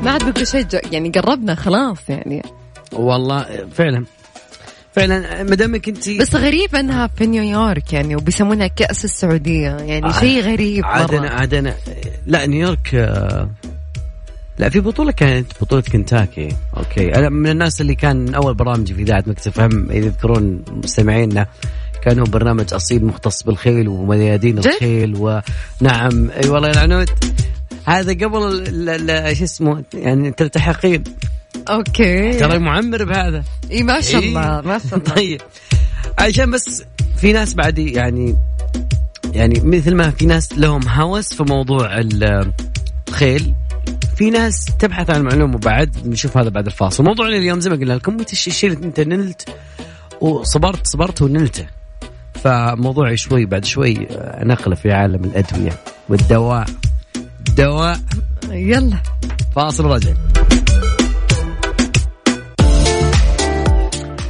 ما 0.04 0.12
عاد 0.12 0.34
بقى 0.34 0.46
شيء 0.46 0.66
يعني 0.92 1.10
قربنا 1.10 1.56
خلاص 1.56 1.98
يعني. 2.10 2.42
والله 2.94 3.46
فعلا. 3.74 4.06
فعلا 4.96 5.44
ما 5.44 5.56
دامك 5.56 5.88
انت 5.90 6.10
بس 6.10 6.36
غريب 6.36 6.76
أنها 6.76 7.08
في 7.08 7.26
نيويورك 7.28 7.94
يعني 7.94 8.16
وبيسمونها 8.16 8.68
كأس 8.68 9.06
السعودية. 9.06 9.70
يعني 9.70 10.06
آه، 10.06 10.12
شيء 10.20 10.42
غريب 10.42 10.86
عادنا 10.86 11.20
مرة. 11.22 11.30
عادنا. 11.30 11.76
لا 12.26 12.46
نيويورك 12.46 12.96
آه، 12.96 13.50
لا 14.60 14.70
في 14.70 14.80
بطولة 14.80 15.12
كانت 15.12 15.52
بطولة 15.62 15.82
كنتاكي. 15.82 16.50
okay. 16.78 17.16
أنا 17.16 17.30
من 17.30 17.50
الناس 17.50 17.82
اللي 17.82 17.96
كان 17.96 18.18
من 18.18 18.36
أول 18.36 18.54
برامجي 18.54 18.94
في 18.94 19.02
إذاعة 19.02 19.24
ميكس 19.28 19.52
اف 19.52 19.72
ام 19.72 19.92
إذا 19.92 20.06
يذكرون 20.06 20.64
مستمعينا 20.84 21.48
كان 22.02 22.20
هو 22.20 22.26
برنامج 22.26 22.74
أصيل 22.74 23.06
مختص 23.06 23.44
بالخيل 23.44 23.88
وميادين؟ 23.88 24.58
الخيل 24.58 25.16
ونعم 25.16 26.30
أي 26.32 26.50
والله 26.50 26.68
يا 26.68 26.74
العنود 26.74 27.10
هذا 27.86 28.14
قبل 28.14 28.66
شو 29.38 29.44
اسمه 29.44 29.84
يعني 29.94 30.32
تلتحقين 30.32 31.04
أوكي. 31.70 32.40
ترى 32.40 32.60
معمر 32.60 33.04
بهذا. 33.04 33.44
إي 33.72 33.84
ما 33.84 34.02
شاء 34.02 34.22
إيه. 34.22 34.28
الله 34.28 34.62
ما 34.62 34.80
شاء 34.90 35.00
الله. 35.00 35.14
طيب. 35.16 35.42
عشان 36.20 36.52
بس 36.52 36.84
في 37.18 37.34
ناس 37.34 37.54
بعد 37.54 37.80
يعني 37.80 38.36
يعني 39.34 39.60
مثل 39.64 39.96
ما 39.96 40.10
في 40.10 40.26
ناس 40.26 40.54
لهم 40.58 40.88
هوس 40.88 41.34
في 41.34 41.44
موضوع 41.44 41.98
ال- 42.00 42.52
الخيل 43.10 43.54
في 44.16 44.30
ناس 44.30 44.66
تبحث 44.80 45.10
عن 45.10 45.22
معلومه 45.22 45.58
بعد 45.58 46.08
نشوف 46.08 46.38
هذا 46.38 46.50
بعد 46.50 46.66
الفاصل. 46.66 47.04
موضوعنا 47.04 47.38
اليوم 47.38 47.60
زي 47.60 47.70
ما 47.70 47.76
قلنا 47.76 47.94
لكم 47.94 48.20
انت 48.20 48.34
الشيء 48.34 48.72
اللي 48.74 48.86
انت 48.86 49.00
نلت 49.00 49.50
وصبرت 50.22 50.88
صبرت 50.88 51.22
ونلته. 51.22 51.68
فموضوعي 52.44 53.18
شوي 53.18 53.46
بعد 53.46 53.66
شوي 53.66 54.08
آه، 54.12 54.46
نقلة 54.46 54.76
في 54.76 54.92
عالم 54.92 55.24
الأدوية 55.24 55.72
والدواء. 56.10 56.66
دواء. 57.58 58.00
يلا. 58.50 58.98
فاصل 59.56 59.86
رجع 59.86 60.14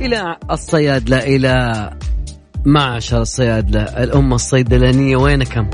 إلى 0.02 0.38
الصيادلة 0.52 1.18
إلى 1.18 1.90
معشر 2.66 3.22
الصيادلة 3.22 3.82
الأمة 3.82 4.36
الصيدلانية 4.36 5.16
وينكم؟ 5.18 5.70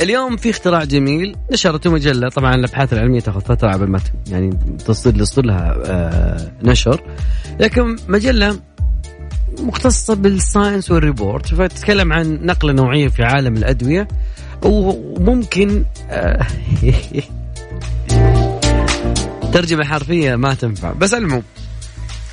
اليوم 0.00 0.36
في 0.36 0.50
اختراع 0.50 0.84
جميل 0.84 1.36
نشرته 1.52 1.90
مجلة. 1.90 2.28
طبعا 2.28 2.54
الأبحاث 2.54 2.92
العلمية 2.92 3.20
تأخذ 3.20 3.40
فترة 3.40 3.68
على 3.68 3.86
ما 3.86 4.00
يعني 4.30 4.58
تصير 4.86 5.16
يصير 5.16 5.44
لها 5.44 5.76
آه، 5.86 6.50
نشر. 6.62 7.00
لكن 7.60 7.96
مجلة 8.08 8.60
مختصة 9.58 10.14
بال 10.14 10.31
science 10.31 10.90
وال 10.90 11.06
report 11.06 11.54
فتتكلم 11.54 12.12
عن 12.12 12.38
نقلة 12.42 12.72
نوعية 12.72 13.08
في 13.08 13.22
عالم 13.22 13.56
الأدوية 13.56 14.08
وممكن 14.62 15.84
آه، 16.10 16.46
ترجمة 19.52 19.84
حرفية 19.84 20.36
ما 20.36 20.54
تنفع. 20.54 20.92
بس 20.92 21.14
العموم 21.14 21.42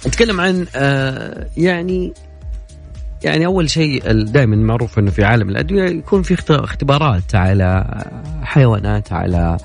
نتكلم 0.07 0.41
عن 0.41 0.65
آه، 0.75 1.47
يعني 1.57 2.13
يعني 3.23 3.45
أول 3.45 3.69
شيء 3.69 4.11
دائما 4.23 4.55
معروف 4.55 4.99
إنه 4.99 5.11
في 5.11 5.23
عالم 5.23 5.49
الأدوية 5.49 5.89
يكون 5.89 6.21
في 6.21 6.33
اخت- 6.33 6.51
اختبارات 6.51 7.35
على 7.35 7.85
حيوانات 8.43 9.13
على 9.13 9.57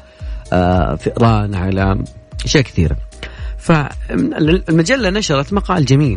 آه، 0.52 0.94
فئران 0.94 1.54
على 1.54 2.04
أشياء 2.44 2.62
كثيرة. 2.62 2.96
فالمجله 3.58 5.10
نشرت 5.10 5.52
مقال 5.52 5.84
جميل 5.84 6.12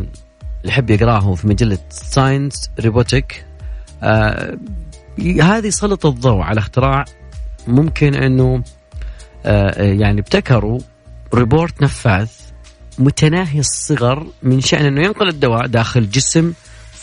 اللي 0.60 0.68
يحب 0.72 0.90
يقرأه 0.90 1.34
في 1.34 1.46
مجلة 1.48 1.78
ساينس 1.90 2.70
آه، 4.02 4.56
هذه 5.42 5.68
سلط 5.68 6.06
الضوء 6.06 6.40
على 6.42 6.58
اختراع 6.58 7.04
ممكن 7.66 8.14
إنه 8.14 8.62
آه، 9.46 9.82
يعني 9.82 10.20
ابتكروا 10.20 10.78
ريبورت 11.34 11.82
نفاذ 11.82 12.28
متناهي 12.98 13.58
الصغر 13.60 14.26
من 14.42 14.60
شأن 14.60 14.86
أنه 14.86 15.00
ينقل 15.06 15.28
الدواء 15.28 15.66
داخل 15.66 16.10
جسم 16.10 16.52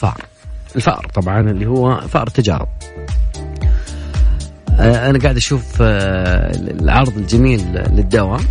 فار 0.03 0.21
الفأر 0.75 1.07
طبعا 1.13 1.39
اللي 1.39 1.65
هو 1.65 2.01
فأر 2.01 2.27
تجارب. 2.27 2.67
آه، 4.79 5.09
أنا 5.09 5.19
قاعد 5.19 5.37
أشوف 5.37 5.77
آه، 5.81 6.51
العرض 6.55 7.17
الجميل 7.17 7.61
للدواء 7.73 8.41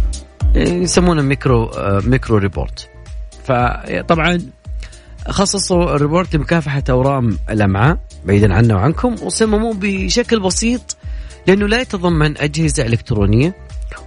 يسمونه 0.55 1.23
ميكرو 1.23 1.65
آه، 1.65 2.03
micro 2.05 2.37
robot. 2.37 2.89
فطبعا 3.45 4.39
خصصوا 5.29 5.95
الريبورت 5.95 6.37
لمكافحة 6.37 6.83
أورام 6.91 7.39
الأمعاء 7.51 7.99
بعيدا 8.25 8.55
عنا 8.55 8.75
وعنكم 8.75 9.17
وصمموه 9.23 9.75
بشكل 9.75 10.41
بسيط 10.41 10.97
لأنه 11.47 11.67
لا 11.67 11.81
يتضمن 11.81 12.39
أجهزة 12.39 12.87
إلكترونية 12.87 13.55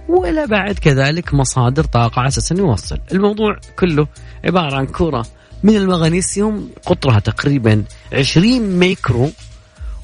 ولا 0.08 0.46
بعد 0.46 0.78
كذلك 0.78 1.34
مصادر 1.34 1.84
طاقة 1.84 2.20
على 2.20 2.28
أساس 2.28 2.52
أنه 2.52 2.60
يوصل. 2.60 2.98
الموضوع 3.12 3.56
كله 3.78 4.06
عبارة 4.44 4.76
عن 4.76 4.86
كرة 4.86 5.26
من 5.66 5.76
المغنيسيوم 5.76 6.70
قطرها 6.86 7.18
تقريبا 7.18 7.84
20 8.12 8.60
ميكرو 8.60 9.30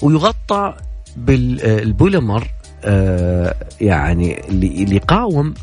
ويغطى 0.02 0.74
بالبوليمر 1.16 2.48
آه 2.84 3.54
يعني 3.80 4.48
اللي 4.48 4.96
يقاوم 4.96 5.54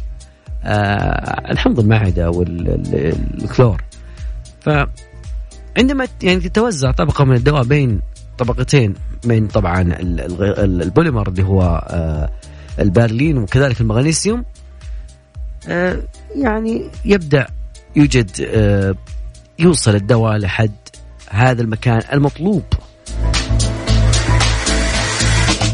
آه 0.64 1.52
الحمض 1.52 1.80
المعدة 1.80 2.30
والكلور 2.30 3.82
فعندما 4.62 6.08
يعني 6.24 6.40
تتوزع 6.40 6.92
طبقة 6.92 7.26
من 7.26 7.36
الدواء 7.36 7.64
بين 7.64 8.02
طبقتين 8.38 8.94
من 9.26 9.48
طبعا 9.48 9.82
ال- 9.82 10.22
ال- 10.42 10.82
البوليمر 10.82 11.28
اللي 11.28 11.44
هو 11.44 11.62
آه 11.90 12.30
البرلين 12.82 13.38
وكذلك 13.38 13.82
المغنيسيوم 13.82 14.46
يعني 16.36 16.90
يبدأ 17.06 17.48
يوجد 17.96 18.30
يوصل 19.60 19.96
الدواء 19.96 20.38
لحد 20.38 20.72
هذا 21.30 21.62
المكان 21.62 22.02
المطلوب. 22.14 22.64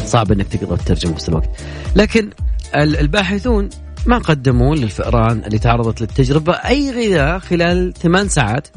صعب 0.06 0.32
إنك 0.32 0.48
تقدر 0.48 0.78
تترجم 0.78 1.10
بنفس 1.10 1.30
الوقت. 1.30 1.50
لكن 1.96 2.30
ال- 2.76 2.98
الباحثون 2.98 3.70
ما 4.06 4.18
قدموا 4.18 4.76
للفئران 4.76 5.44
اللي 5.46 5.60
تعرضت 5.60 6.02
للتجربة 6.02 6.54
أي 6.54 6.92
غذاء 6.92 7.40
خلال 7.40 7.94
ثمان 7.94 8.30
ساعات 8.30 8.68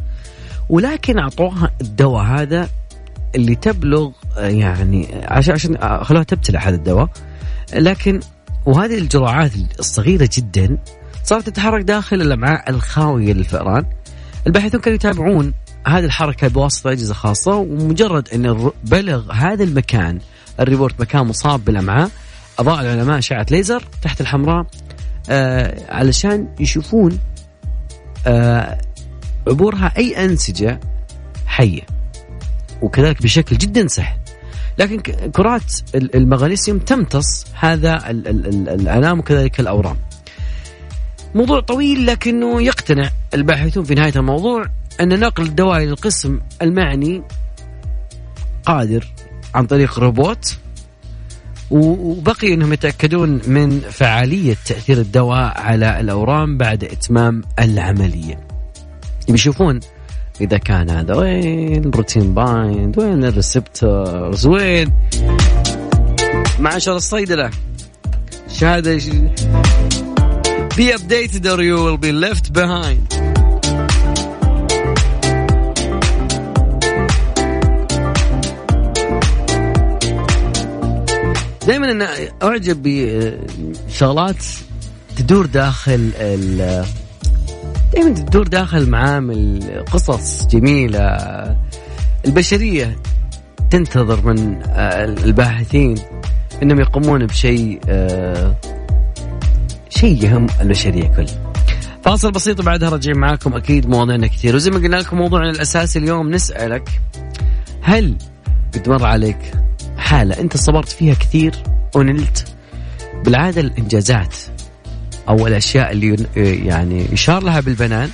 ولكن 0.68 1.18
أعطوها 1.18 1.70
الدواء 1.80 2.24
هذا 2.24 2.68
اللي 3.34 3.54
تبلغ 3.54 4.10
آه، 4.38 4.46
يعني 4.48 5.08
عشان 5.24 5.54
عشان 5.54 5.76
آه، 5.76 6.02
خلوها 6.02 6.24
تبتلع 6.24 6.60
هذا 6.60 6.76
الدواء. 6.76 7.08
لكن 7.74 8.20
وهذه 8.66 8.98
الجرعات 8.98 9.52
الصغيرة 9.78 10.28
جدا 10.32 10.78
صارت 11.24 11.46
تتحرك 11.46 11.82
داخل 11.82 12.22
الأمعاء 12.22 12.70
الخاوية 12.70 13.32
للفئران. 13.32 13.84
الباحثون 14.48 14.80
كانوا 14.80 14.94
يتابعون 14.96 15.54
هذه 15.86 16.04
الحركة 16.04 16.48
بواسطة 16.48 16.92
أجهزة 16.92 17.14
خاصة 17.14 17.54
ومجرد 17.56 18.28
أن 18.28 18.70
بلغ 18.84 19.32
هذا 19.32 19.64
المكان 19.64 20.18
الريبورت 20.60 21.00
مكان 21.00 21.26
مصاب 21.26 21.64
بالأمعاء 21.64 22.10
أضاء 22.58 22.80
العلماء 22.80 23.18
أشعة 23.18 23.46
ليزر 23.50 23.82
تحت 24.02 24.20
الحمراء 24.20 24.66
آه 25.30 25.92
علشان 25.94 26.48
يشوفون 26.60 27.18
آه 28.26 28.78
عبورها 29.48 29.92
أي 29.96 30.24
أنسجة 30.24 30.80
حية 31.46 31.82
وكذلك 32.82 33.22
بشكل 33.22 33.56
جدا 33.58 33.86
سهل 33.88 34.16
لكن 34.78 35.00
كرات 35.30 35.72
ال- 35.94 36.16
المغنيسيوم 36.16 36.78
تمتص 36.78 37.46
هذا 37.60 38.10
ال- 38.10 38.28
ال- 38.28 38.46
ال- 38.46 38.68
الألام 38.68 39.18
وكذلك 39.18 39.60
الأورام. 39.60 39.96
موضوع 41.34 41.60
طويل 41.60 42.06
لكنه 42.06 42.62
يقتنع 42.62 43.10
الباحثون 43.34 43.84
في 43.84 43.94
نهاية 43.94 44.12
الموضوع 44.16 44.66
أن 45.00 45.20
نقل 45.20 45.42
الدواء 45.42 45.76
إلى 45.76 45.90
القسم 45.90 46.40
المعني 46.62 47.22
قادر 48.64 49.06
عن 49.54 49.66
طريق 49.66 49.98
روبوت 49.98 50.58
وبقي 51.70 52.54
أنهم 52.54 52.72
يتأكدون 52.72 53.40
من 53.46 53.80
فعالية 53.80 54.56
تأثير 54.66 54.98
الدواء 54.98 55.60
على 55.60 56.00
الأورام 56.00 56.58
بعد 56.58 56.84
إتمام 56.84 57.42
العملية. 57.58 58.40
بيشوفون 59.28 59.80
إذا 60.40 60.58
كان 60.58 60.90
هذا 60.90 61.14
وين 61.14 61.84
ال 61.84 61.90
protein 61.90 62.34
bind 62.34 62.98
وين 62.98 63.24
ال 63.24 63.36
receptors 63.36 64.46
وين 64.46 64.92
معشر 66.58 66.96
الصيدلة 66.96 67.50
شهادة. 68.48 68.98
Be 70.78 70.92
updated 70.92 71.44
or 71.52 71.60
you 71.60 71.74
will 71.74 71.96
be 71.98 72.12
left 72.12 72.52
behind. 72.52 73.08
دائما 81.66 81.90
أنا 81.90 82.08
أعجب 82.42 82.82
بشغلات 82.82 84.44
تدور 85.16 85.46
داخل 85.46 86.12
ال 86.16 86.84
دائما 87.92 88.14
تدور 88.14 88.48
داخل 88.48 88.90
معامل 88.90 89.60
قصص 89.92 90.46
جميلة. 90.46 91.56
البشرية 92.26 92.96
تنتظر 93.70 94.26
من 94.26 94.62
الباحثين 95.24 95.94
إنهم 96.62 96.80
يقومون 96.80 97.26
بشيء 97.26 97.80
آه، 97.88 98.54
شيء 99.88 100.24
يهم 100.24 100.46
البشرية 100.60 101.06
كلها 101.06 101.52
فاصل 102.04 102.32
بسيط 102.32 102.60
وبعدها 102.60 102.88
راجعين 102.88 103.18
معاكم 103.18 103.54
أكيد 103.54 103.88
مواضيعنا 103.88 104.26
كثير. 104.26 104.56
وزي 104.56 104.70
ما 104.70 104.76
قلنا 104.76 104.96
لكم 104.96 105.16
موضوعنا 105.16 105.50
الأساسي 105.50 105.98
اليوم 105.98 106.30
نسألك 106.30 107.00
هل 107.82 108.14
قد 108.74 108.88
مر 108.88 109.06
عليك 109.06 109.38
حالة 109.96 110.40
أنت 110.40 110.56
صبرت 110.56 110.88
فيها 110.88 111.14
كثير 111.14 111.54
ونلت؟ 111.94 112.54
بالعادة 113.24 113.60
الإنجازات 113.60 114.36
أو 115.28 115.46
الأشياء 115.46 115.92
اللي 115.92 116.26
يعني 116.66 117.06
يشار 117.12 117.42
لها 117.42 117.60
بالبنان 117.60 118.10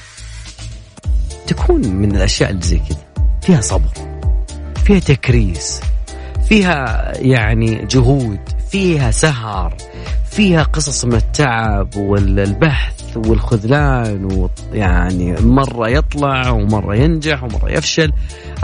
تكون 1.46 1.88
من 1.88 2.16
الأشياء 2.16 2.50
اللي 2.50 2.62
زي 2.62 2.78
كذا. 2.78 3.04
فيها 3.42 3.60
صبر 3.60 3.90
فيها 4.84 4.98
تكريس 4.98 5.80
فيها 6.48 7.12
يعني 7.16 7.84
جهود 7.84 8.40
فيها 8.70 9.10
سهر 9.10 9.76
فيها 10.34 10.62
قصص 10.62 11.04
من 11.04 11.14
التعب 11.14 11.96
والبحث 11.96 13.16
والخذلان 13.16 14.48
ويعني 14.72 15.32
مرة 15.40 15.88
يطلع 15.88 16.50
ومرة 16.50 16.94
ينجح 16.94 17.42
ومرة 17.42 17.70
يفشل. 17.70 18.12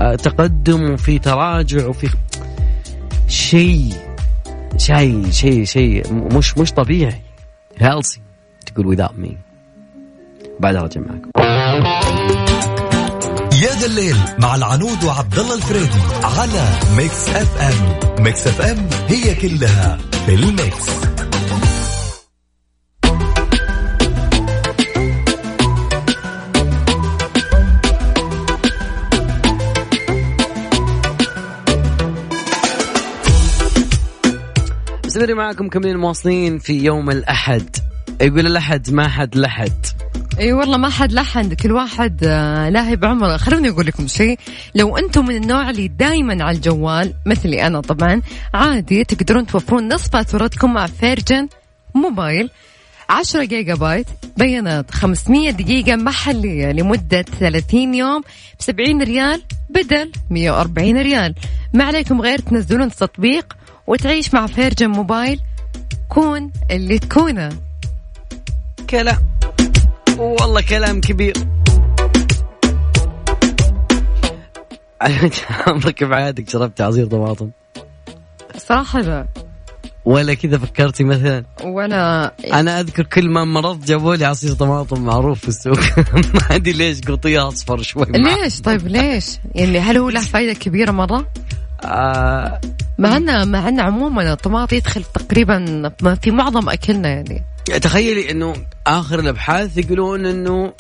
آه، 0.01 0.15
تقدم 0.15 0.91
وفي 0.91 1.19
تراجع 1.19 1.87
وفي 1.87 2.09
شيء 3.29 3.93
شيء 4.77 5.31
شيء 5.31 5.65
شيء 5.65 6.13
مش 6.13 6.59
مش 6.59 6.73
طبيعي. 6.73 7.21
هالزي 7.79 8.21
تقول 8.67 8.97
without 8.97 9.13
me. 9.13 9.31
بعدها 10.61 10.83
رجع 10.83 11.01
معكم. 11.01 11.31
يا 13.63 13.71
ذا 13.81 13.87
الليل 13.87 14.17
مع 14.39 14.55
العنود 14.55 15.05
وعبد 15.05 15.39
الله 15.39 15.55
الفريدي 15.55 16.01
على 16.23 16.69
ميكس 16.97 17.29
اف 17.29 17.61
ام 17.61 18.23
ميكس 18.25 18.47
اف 18.47 18.61
ام 18.61 18.89
هي 19.09 19.35
كلها 19.35 19.99
في 20.27 20.35
الميكس. 20.35 21.20
مستمرين 35.21 35.37
معكم 35.37 35.69
كملين 35.69 35.97
مواصلين 35.97 36.59
في 36.59 36.73
يوم 36.73 37.11
الأحد. 37.11 37.77
يقول 38.21 38.47
الأحد 38.47 38.91
ما 38.91 39.09
حد 39.09 39.37
لحد. 39.37 39.87
إي 40.39 40.53
والله 40.53 40.77
ما 40.77 40.89
حد 40.89 41.13
لحد 41.13 41.55
كل 41.55 41.73
واحد 41.73 42.25
آه، 42.25 42.69
لاهي 42.69 42.97
بعمره. 42.97 43.37
خلوني 43.37 43.69
أقول 43.69 43.87
لكم 43.87 44.07
شيء 44.07 44.39
لو 44.75 44.97
أنتم 44.97 45.27
من 45.27 45.37
النوع 45.37 45.71
اللي 45.71 45.89
دائما 45.89 46.45
على 46.45 46.57
الجوال 46.57 47.15
مثلي 47.27 47.67
أنا 47.67 47.81
طبعا 47.81 48.23
عادي 48.55 49.05
تقدرون 49.05 49.47
توفرون 49.47 49.95
نصف 49.95 50.13
فاتورتكم 50.13 50.75
مع 50.75 50.87
فيرجن 50.87 51.49
موبايل 51.95 52.51
10 53.11 53.45
جيجا 53.45 53.75
بايت 53.75 54.07
بيانات 54.37 54.91
500 54.91 55.51
دقيقة 55.51 55.97
محلية 55.97 56.73
لمدة 56.73 57.23
30 57.23 57.95
يوم 57.95 58.21
ب 58.21 58.63
70 58.63 59.03
ريال 59.03 59.43
بدل 59.71 60.13
140 60.31 60.97
ريال. 60.97 61.35
ما 61.73 61.85
عليكم 61.85 62.21
غير 62.21 62.39
تنزلون 62.39 62.83
التطبيق 62.87 63.60
وتعيش 63.91 64.35
مع 64.35 64.47
فيرجن 64.47 64.87
موبايل 64.87 65.41
كون 66.09 66.51
اللي 66.71 66.99
تكونه. 66.99 67.49
كلام 68.91 69.19
والله 70.19 70.61
كلام 70.61 71.01
كبير. 71.01 71.35
عمرك 75.67 76.05
بحياتك 76.05 76.51
شربت 76.51 76.81
عصير 76.81 77.07
طماطم؟ 77.07 77.51
صراحة 78.57 79.01
لا. 79.01 79.27
ولا 80.05 80.35
كذا 80.35 80.59
فكرتي 80.59 81.05
مثلا؟ 81.05 81.45
ولا. 81.65 82.35
أنا 82.53 82.81
أذكر 82.81 83.03
كل 83.03 83.29
ما 83.29 83.45
مرضت 83.45 83.89
جابوا 83.89 84.17
لي 84.17 84.25
عصير 84.25 84.53
طماطم 84.53 85.05
معروف 85.05 85.41
في 85.41 85.49
السوق. 85.49 85.81
ما 86.35 86.41
أدري 86.57 86.73
ليش 86.73 87.01
قرطيه 87.01 87.49
أصفر 87.49 87.83
شوي 87.83 88.07
معه. 88.09 88.43
ليش؟ 88.43 88.61
طيب 88.61 88.87
ليش؟ 88.87 89.39
يعني 89.55 89.79
هل 89.79 89.97
هو 89.97 90.09
له 90.09 90.21
فائدة 90.21 90.53
كبيرة 90.53 90.91
مرة؟ 90.91 91.27
آه 91.85 92.61
مع 93.01 93.17
أن 93.17 93.49
مع 93.49 93.69
أن 93.69 93.81
عموما 93.81 94.33
الطماط 94.33 94.73
يدخل 94.73 95.05
تقريبا 95.05 95.91
في 96.23 96.31
معظم 96.31 96.69
أكلنا 96.69 97.09
يعني. 97.09 97.45
تخيلي 97.81 98.31
إنه 98.31 98.55
آخر 98.87 99.19
الأبحاث 99.19 99.79
يقولون 99.79 100.27
إنه 100.27 100.73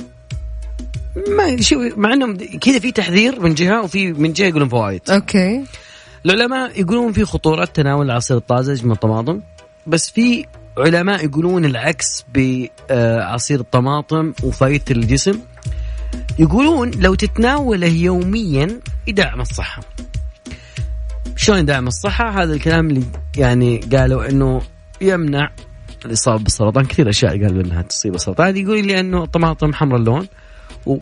ما 1.37 1.61
شو 1.61 1.89
مع 1.97 2.13
انهم 2.13 2.37
كذا 2.37 2.79
في 2.79 2.93
تحذير 2.93 3.41
من 3.41 3.55
جهة 3.55 3.83
وفي 3.83 4.13
من 4.13 4.33
جهة 4.33 4.47
يقولون 4.47 4.69
فوائد. 4.69 5.01
أوكي. 5.11 5.65
العلماء 6.27 6.81
يقولون 6.81 7.13
في 7.13 7.25
خطورة 7.25 7.65
تناول 7.65 8.07
العصير 8.07 8.37
الطازج 8.37 8.85
من 8.85 8.93
الطماطم 8.93 9.41
بس 9.87 10.11
في 10.11 10.47
علماء 10.79 11.25
يقولون 11.25 11.65
العكس 11.65 12.25
بعصير 12.35 13.61
الطماطم 13.61 14.33
وفائدة 14.43 14.85
الجسم. 14.91 15.41
يقولون 16.39 16.91
لو 16.91 17.15
تتناوله 17.15 17.87
يوميا 17.87 18.81
يدعم 19.07 19.41
الصحة. 19.41 19.83
شلون 21.37 21.59
يدعم 21.59 21.87
الصحة؟ 21.87 22.43
هذا 22.43 22.53
الكلام 22.53 22.91
اللي 22.91 23.05
يعني 23.37 23.79
قالوا 23.79 24.29
إنه 24.31 24.63
يمنع 25.01 25.51
الإصابة 26.05 26.45
بالسرطان. 26.45 26.85
كثير 26.85 27.11
أشياء 27.11 27.43
قالوا 27.43 27.63
إنها 27.63 27.83
تصيب 27.83 28.15
السرطان. 28.15 28.57
يقول 28.57 28.87
لي 28.87 29.01
أنه 29.01 29.25
الطماطم 29.25 29.73
حمر 29.73 29.97
اللون. 29.97 30.29
و 30.87 30.99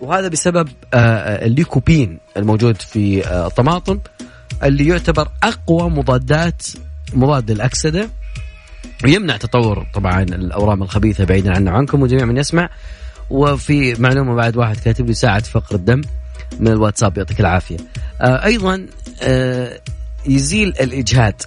وهذا 0.00 0.28
بسبب 0.28 0.68
آه، 0.94 0.96
آه، 0.96 1.46
الليكوبين 1.46 2.18
الموجود 2.36 2.82
في 2.82 3.26
آه، 3.26 3.46
الطماطم 3.46 3.98
اللي 4.64 4.86
يعتبر 4.86 5.28
أقوى 5.42 5.90
مضادات 5.90 6.62
مضاد 7.14 7.50
للاكسده 7.50 8.08
ويمنع 9.04 9.36
تطور 9.36 9.86
طبعا 9.94 10.22
الأورام 10.22 10.82
الخبيثة 10.82 11.24
بعيدا 11.24 11.56
عنا 11.56 11.72
وعنكم 11.72 12.02
وجميع 12.02 12.24
من 12.24 12.36
يسمع. 12.36 12.68
وفي 13.30 14.02
معلومة 14.02 14.34
بعد 14.34 14.56
واحد 14.56 14.76
كاتب 14.76 15.06
لي 15.06 15.14
في 15.14 15.50
فقر 15.50 15.74
الدم. 15.74 16.00
من 16.60 16.68
الواتساب 16.68 17.18
يعطيك 17.18 17.40
العافية. 17.40 17.76
آه 18.20 18.44
أيضا 18.44 18.86
آه 19.22 19.80
يزيل 20.26 20.68
الإجهاد. 20.68 21.42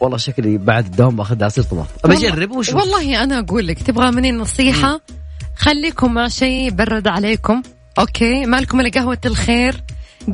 والله 0.00 0.16
شكلي 0.16 0.58
بعد 0.58 0.84
الدوام 0.84 1.16
باخذ 1.16 1.44
عصير 1.44 1.64
طماطم 1.64 2.12
اجرب 2.12 2.50
وشوف. 2.50 2.74
والله 2.74 3.24
أنا 3.24 3.38
أقول 3.38 3.66
لك 3.66 3.82
تبغى 3.82 4.10
مني 4.10 4.32
نصيحة؟ 4.32 5.00
خليكم 5.56 6.14
مع 6.14 6.28
شيء 6.28 6.70
برد 6.70 7.08
عليكم. 7.08 7.62
أوكي 7.98 8.46
مالكم 8.46 8.80
إلا 8.80 8.90
قهوة 8.90 9.18
الخير. 9.26 9.82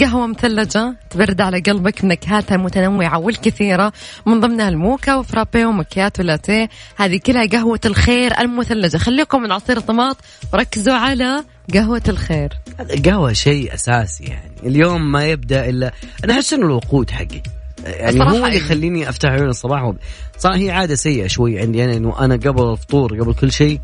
قهوة 0.00 0.26
مثلجة 0.26 0.94
تبرد 1.10 1.40
على 1.40 1.60
قلبك 1.60 2.02
بنكهاتها 2.02 2.54
المتنوعة 2.54 3.18
والكثيرة 3.18 3.92
من 4.26 4.40
ضمنها 4.40 4.68
الموكا 4.68 5.14
وفرابي 5.16 5.64
ومكيات 5.64 6.20
ولاتيه 6.20 6.68
هذه 6.96 7.20
كلها 7.26 7.46
قهوة 7.46 7.80
الخير 7.86 8.40
المثلجة. 8.40 8.96
خليكم 8.96 9.42
من 9.42 9.52
عصير 9.52 9.76
الطماط 9.76 10.16
وركزوا 10.52 10.94
على 10.94 11.44
قهوة 11.74 12.02
الخير. 12.08 12.48
القهوه 12.80 13.32
شيء 13.32 13.74
أساسي 13.74 14.24
يعني. 14.24 14.50
اليوم 14.62 15.12
ما 15.12 15.24
يبدأ 15.24 15.68
إلا 15.68 15.92
أنا 16.24 16.32
أحس 16.32 16.52
إنه 16.52 16.66
الوقود 16.66 17.10
حقي. 17.10 17.42
يعني 17.84 18.20
هو 18.20 18.28
اللي 18.28 18.36
أيوة. 18.46 18.48
يخليني 18.54 19.08
أفتح 19.08 19.28
عيون 19.28 19.48
الصباح 19.48 19.82
وب- 19.82 19.96
صراحة 20.38 20.58
هي 20.58 20.70
عادة 20.70 20.94
سيئة 20.94 21.26
شوي 21.26 21.60
عندي 21.60 21.84
أنا 21.84 21.96
إنه 21.96 22.24
أنا 22.24 22.34
قبل 22.34 22.72
الفطور 22.72 23.20
قبل 23.20 23.34
كل 23.34 23.52
شيء 23.52 23.80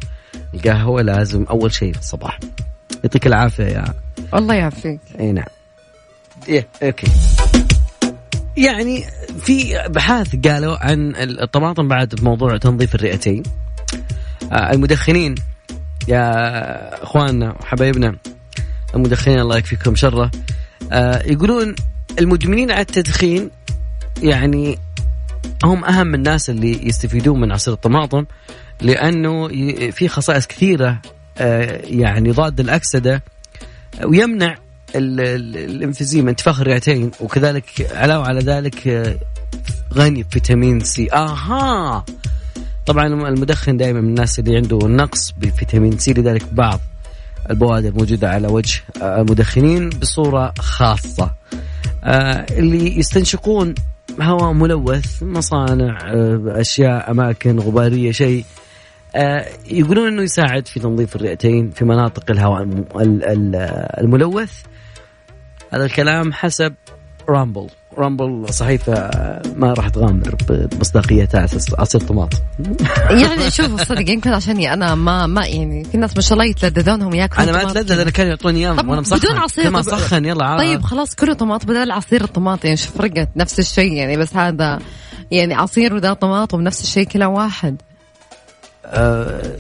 القهوة 0.54 1.02
لازم 1.02 1.44
أول 1.50 1.72
شيء 1.74 1.92
في 1.92 1.98
الصباح. 1.98 2.38
يعطيك 3.04 3.26
العافية 3.26 3.64
يا 3.64 3.84
الله 4.34 4.54
يعافيك. 4.54 5.00
إي 5.20 5.32
نعم. 5.32 5.44
إيه 6.48 6.68
أوكي. 6.82 7.06
يعني 8.56 9.04
في 9.40 9.76
ابحاث 9.76 10.36
قالوا 10.36 10.76
عن 10.76 11.12
الطماطم 11.16 11.88
بعد 11.88 12.22
موضوع 12.22 12.56
تنظيف 12.56 12.94
الرئتين 12.94 13.42
آه، 14.52 14.72
المدخنين 14.72 15.34
يا 16.08 17.02
أخواننا 17.02 17.56
وحبايبنا 17.60 18.16
المدخنين 18.94 19.40
الله 19.40 19.56
يكفيكم 19.56 19.94
شره 19.94 20.30
آه، 20.92 21.22
يقولون 21.22 21.74
المدمنين 22.18 22.70
على 22.70 22.80
التدخين 22.80 23.50
يعني 24.22 24.78
هم 25.64 25.84
أهم 25.84 26.14
الناس 26.14 26.50
اللي 26.50 26.86
يستفيدون 26.86 27.40
من 27.40 27.52
عصير 27.52 27.74
الطماطم 27.74 28.24
لأنه 28.80 29.48
في 29.90 30.08
خصائص 30.08 30.46
كثيرة 30.46 31.02
آه، 31.38 31.80
يعني 31.84 32.30
ضاد 32.30 32.60
الأكسدة 32.60 33.22
ويمنع 34.04 34.56
ال- 34.96 35.20
ال- 35.20 35.56
ال 35.56 35.64
emphysema 35.64 36.30
انتفاخ 36.30 36.60
الرئتين 36.60 37.10
وكذلك 37.20 37.88
علاوة 37.94 38.26
على 38.26 38.40
ذلك 38.40 38.88
آه، 38.88 39.16
غني 39.94 40.22
بفيتامين 40.22 40.80
سي. 40.80 41.12
أها! 41.12 42.04
طبعا 42.86 43.06
المدخن 43.06 43.76
دائما 43.76 44.00
من 44.00 44.08
الناس 44.08 44.38
اللي 44.38 44.56
عنده 44.56 44.78
نقص 44.82 45.32
بفيتامين 45.38 45.98
سي 45.98 46.12
لذلك 46.12 46.44
بعض 46.52 46.80
البوادر 47.50 47.92
موجودة 47.98 48.30
على 48.30 48.48
وجه 48.48 48.80
آه، 49.02 49.20
المدخنين 49.20 49.88
بصورة 49.88 50.52
خاصة. 50.58 51.30
آه، 52.04 52.46
اللي 52.50 52.98
يستنشقون 52.98 53.74
هواء 54.20 54.52
ملوث 54.52 55.22
مصانع 55.22 55.98
أشياء 56.46 57.10
أماكن 57.10 57.58
غبارية 57.58 58.10
شيء 58.12 58.44
يقولون 59.70 60.08
إنه 60.08 60.22
يساعد 60.22 60.68
في 60.68 60.80
تنظيف 60.80 61.16
الرئتين 61.16 61.70
في 61.70 61.84
مناطق 61.84 62.30
الهواء 62.30 62.62
الم- 62.62 62.84
ال- 63.00 63.24
ال- 63.24 63.56
الملوث. 64.00 64.52
هذا 65.72 65.84
الكلام 65.84 66.32
حسب 66.32 66.74
رامبل. 67.28 67.66
رامبل 67.98 68.46
صحيفة 68.54 69.10
ما 69.56 69.72
راح 69.72 69.88
تغامر 69.88 70.34
بمصداقيتها 70.48 71.46
عصير 71.78 72.00
طماط. 72.00 72.32
يعني 73.10 73.50
شوف 73.50 73.80
الصدق 73.80 74.10
يمكن 74.10 74.30
عشاني 74.32 74.72
أنا 74.72 74.94
ما 74.94 75.26
ما 75.26 75.46
يعني 75.46 75.84
في 75.84 75.98
ناس 75.98 76.16
ما 76.16 76.22
شاء 76.22 76.32
الله 76.32 76.44
يتلذذونهم 76.44 77.14
ياكلون 77.14 77.48
أنا 77.48 77.56
ما 77.58 77.62
طماط. 77.64 77.76
أتلذذ 77.76 78.00
أنا 78.00 78.10
كانوا 78.10 78.30
يعطوني 78.30 78.58
اياه 78.58 78.74
طب 78.76 78.88
وأنا 78.88 79.00
مسخن 79.00 79.18
بدون 79.18 79.36
عصير 79.36 79.70
ما 79.70 79.82
طب- 79.82 79.90
سخن 79.90 80.24
يلا 80.24 80.44
عا- 80.44 80.58
طيب 80.58 80.82
خلاص 80.82 81.14
كله 81.14 81.34
طماط 81.34 81.64
بدل 81.64 81.90
عصير 81.90 82.24
الطماط 82.24 82.64
يعني 82.64 82.76
شو 82.76 82.90
فرقت 82.90 83.28
نفس 83.36 83.58
الشيء 83.58 83.92
يعني 83.92 84.16
بس 84.16 84.36
هذا 84.36 84.78
يعني 85.30 85.54
عصير 85.54 85.94
وذا 85.94 86.12
طماط 86.12 86.54
ونفس 86.54 86.82
الشيء 86.82 87.04
كله 87.06 87.28
واحد. 87.28 87.76
آه 88.86 89.56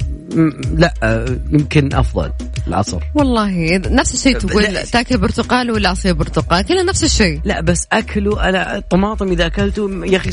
لا 0.74 0.94
آه 1.02 1.38
يمكن 1.52 1.94
أفضل 1.94 2.32
العصر. 2.68 3.02
والله 3.14 3.78
نفس 3.78 4.14
الشيء 4.14 4.38
تقول. 4.38 4.76
تاكل 4.76 5.18
برتقال 5.18 5.70
ولا 5.70 5.88
عصير 5.88 6.14
برتقال 6.14 6.64
كله 6.64 6.82
نفس 6.82 7.04
الشيء. 7.04 7.40
لا 7.44 7.60
بس 7.60 7.86
اكله 7.92 8.48
أنا 8.48 8.76
الطماطم 8.76 9.28
إذا 9.32 9.46
اكلته 9.46 10.04
يا 10.06 10.16
أخي 10.16 10.30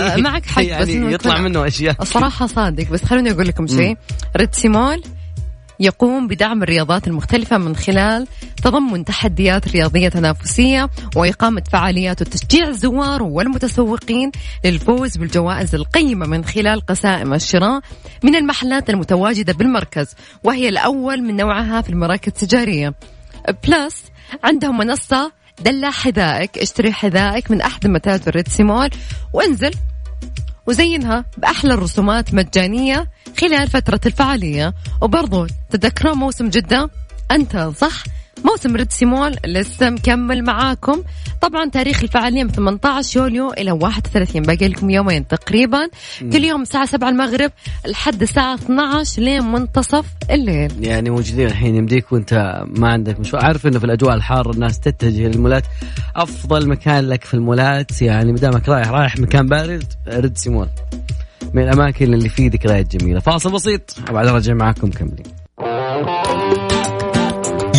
آه، 0.00 0.16
معك 0.16 0.46
حق، 0.46 0.62
بس 0.62 0.68
يعني 0.68 0.92
إنه 0.92 1.10
يطلع 1.10 1.40
منه 1.40 1.66
أشياء. 1.66 1.96
الصراحة 2.02 2.46
صادق 2.46 2.88
بس 2.90 3.04
خلوني 3.04 3.30
أقول 3.30 3.48
لكم 3.48 3.66
شيء. 3.66 3.96
ريتسيمول 4.36 5.02
يقوم 5.80 6.28
بدعم 6.28 6.62
الرياضات 6.62 7.06
المختلفة 7.06 7.58
من 7.58 7.76
خلال 7.76 8.26
تضمن 8.62 9.04
تحديات 9.04 9.68
رياضية 9.68 10.08
تنافسية 10.08 10.90
وإقامة 11.16 11.62
فعاليات 11.72 12.22
وتشجيع 12.22 12.68
الزوار 12.68 13.22
والمتسوقين 13.22 14.32
للفوز 14.64 15.16
بالجوائز 15.16 15.74
القيمة 15.74 16.26
من 16.26 16.44
خلال 16.44 16.80
قسائم 16.80 17.34
الشراء 17.34 17.80
من 18.22 18.36
المحلات 18.36 18.90
المتواجدة 18.90 19.52
بالمركز 19.52 20.14
وهي 20.44 20.68
الأول 20.68 21.22
من 21.22 21.36
نوعها 21.36 21.80
في 21.80 21.90
المراكز 21.90 22.28
التجارية. 22.28 22.94
plus 23.64 24.04
عندهم 24.44 24.78
منصة 24.78 25.32
دلع 25.60 25.90
حذائك 25.90 26.58
اشتري 26.58 26.92
حذائك 26.92 27.50
من 27.50 27.60
أحد 27.60 27.86
متاجر 27.86 28.30
Red 28.30 28.48
Sea 28.48 28.66
Mall 28.66 28.90
وانزل 29.32 29.70
وزينها 30.66 31.24
بأحلى 31.38 31.74
الرسومات 31.74 32.34
مجانية 32.34 33.10
خلال 33.40 33.70
فترة 33.70 34.00
الفعالية. 34.06 34.74
وبرضو 35.02 35.46
تذكرون 35.70 36.18
موسم 36.18 36.48
جدة؟ 36.48 36.90
أنت 37.30 37.70
صح؟ 37.76 38.04
موسم 38.44 38.76
Red 38.76 38.92
Sea 38.92 39.11
Mall 39.11 39.36
لسه 39.46 39.90
مكمل 39.90 40.44
معاكم. 40.44 41.02
طبعا 41.40 41.70
تاريخ 41.70 42.02
الفعالية 42.02 42.44
من 42.44 42.50
18 42.50 43.20
يوليو 43.20 43.50
إلى 43.52 43.72
31 43.72 44.42
باقي 44.42 44.68
لكم 44.68 44.90
يومين 44.90 45.28
تقريبا. 45.28 45.88
كل 46.20 46.44
يوم 46.44 46.62
الساعة 46.62 46.86
7 46.86 47.08
المغرب 47.08 47.50
لحد 47.86 48.22
الساعة 48.22 48.54
12 48.54 49.22
لين 49.22 49.44
منتصف 49.44 50.06
الليل. 50.30 50.84
يعني 50.84 51.10
موجودين 51.10 51.46
الحين 51.46 51.76
يمديك 51.76 52.12
وانت 52.12 52.62
ما 52.66 52.88
عندك 52.88 53.20
مشوار. 53.20 53.44
عارف 53.44 53.66
إنه 53.66 53.78
في 53.78 53.84
الأجواء 53.84 54.14
الحارة 54.14 54.50
الناس 54.50 54.80
تتجه 54.80 55.28
للمولات 55.28 55.64
أفضل 56.16 56.68
مكان 56.68 57.08
لك 57.08 57.24
في 57.24 57.34
المولات 57.34 58.02
يعني 58.02 58.32
مدامك 58.32 58.68
رايح 58.68 58.88
رايح 58.88 59.18
مكان 59.18 59.46
بارد 59.46 59.84
Red 60.08 60.38
Sea 60.38 60.49
Mall. 60.49 60.68
من 61.54 61.62
الأماكن 61.62 62.14
اللي 62.14 62.28
فيه 62.28 62.50
ذكريات 62.50 62.96
جميلة. 62.96 63.20
فاصل 63.20 63.52
بسيط 63.52 63.96
وبعدين 64.10 64.32
راجعين 64.32 64.54
معاكم 64.54 64.90
مكملين 64.90 65.26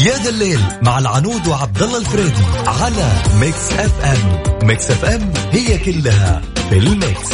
يا 0.05 0.17
ذا 0.23 0.29
الليل 0.29 0.59
مع 0.81 0.99
العنود 0.99 1.47
وعبد 1.47 1.81
الله 1.83 1.97
الفريدي 1.97 2.43
على 2.67 3.11
Mix 3.39 3.71
FM. 3.71 4.67
Mix 4.67 4.91
FM 4.91 5.33
هي 5.51 5.77
كلها 5.77 6.41
في 6.69 6.77
ال 6.77 6.88
mix. 6.88 7.29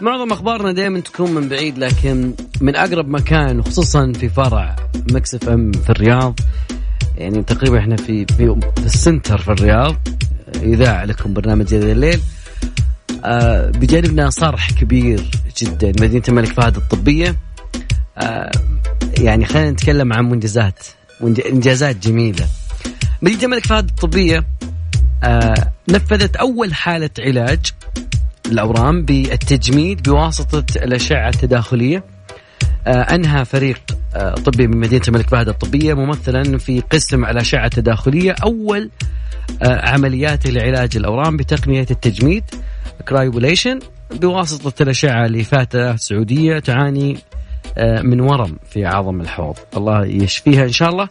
معظم 0.00 0.32
أخبارنا 0.32 0.72
دائما 0.72 1.00
تكون 1.00 1.34
من 1.34 1.48
بعيد 1.48 1.78
لكن 1.78 2.34
من 2.60 2.76
أقرب 2.76 3.08
مكان 3.08 3.58
وخصوصا 3.58 4.12
في 4.12 4.28
فرع 4.28 4.76
Mix 5.12 5.34
FM 5.34 5.72
في 5.72 5.90
الرياض. 5.90 6.40
يعني 7.18 7.42
تقريبا 7.42 7.78
إحنا 7.78 7.96
في 7.96 8.26
في, 8.26 8.60
في 8.76 8.86
ال 8.86 8.93
center 8.93 9.38
في 9.38 9.48
الرياض. 9.48 9.96
إذاعة 10.62 11.04
لكم 11.04 11.34
برنامج 11.34 11.74
هذا 11.74 11.92
الليل 11.92 12.20
بجانبنا 13.70 14.30
صرح 14.30 14.70
كبير 14.70 15.30
جدا 15.58 15.88
مدينة 15.88 16.22
الملك 16.28 16.52
فهد 16.52 16.76
الطبية. 16.76 17.36
آه 18.18 18.50
يعني 19.18 19.44
خلينا 19.44 19.70
نتكلم 19.70 20.12
عن 20.12 20.24
منجزات 20.24 20.86
إنجازات 21.46 21.96
جميلة. 21.96 22.46
مدينة 23.22 23.42
الملك 23.42 23.66
فهد 23.66 23.88
الطبية 23.88 24.44
آه 25.24 25.72
نفذت 25.90 26.36
أول 26.36 26.74
حالة 26.74 27.10
علاج 27.18 27.60
الأورام 28.46 29.02
بالتجميد 29.04 30.02
بواسطة 30.02 30.64
الأشعة 30.76 31.28
التداخلية. 31.28 31.96
آه، 31.98 32.11
أنهى 32.86 33.44
فريق 33.44 33.80
آه، 34.14 34.34
طبي 34.34 34.66
من 34.66 34.76
مدينة 34.76 35.02
الملك 35.08 35.28
فهد 35.30 35.48
الطبية 35.48 35.94
ممثلا 35.94 36.58
في 36.58 36.80
قسم 36.80 37.24
الأشعة 37.24 37.64
التداخلية 37.64 38.34
أول 38.44 38.90
آه، 39.62 39.88
عمليات 39.88 40.46
لعلاج 40.46 40.96
الأورام 40.96 41.36
بتقنية 41.36 41.86
التجميد 41.90 42.44
كرايبوليشن 43.08 43.78
بواسطة 44.10 44.82
الأشعة 44.82 45.26
لفتاة 45.26 45.96
سعودية 45.96 46.58
تعاني 46.58 47.18
آه، 47.78 48.02
من 48.02 48.20
ورم 48.20 48.56
في 48.70 48.84
عظم 48.86 49.20
الحوض. 49.20 49.56
الله 49.76 50.06
يشفيها 50.06 50.62
إن 50.64 50.72
شاء 50.72 50.88
الله. 50.88 51.08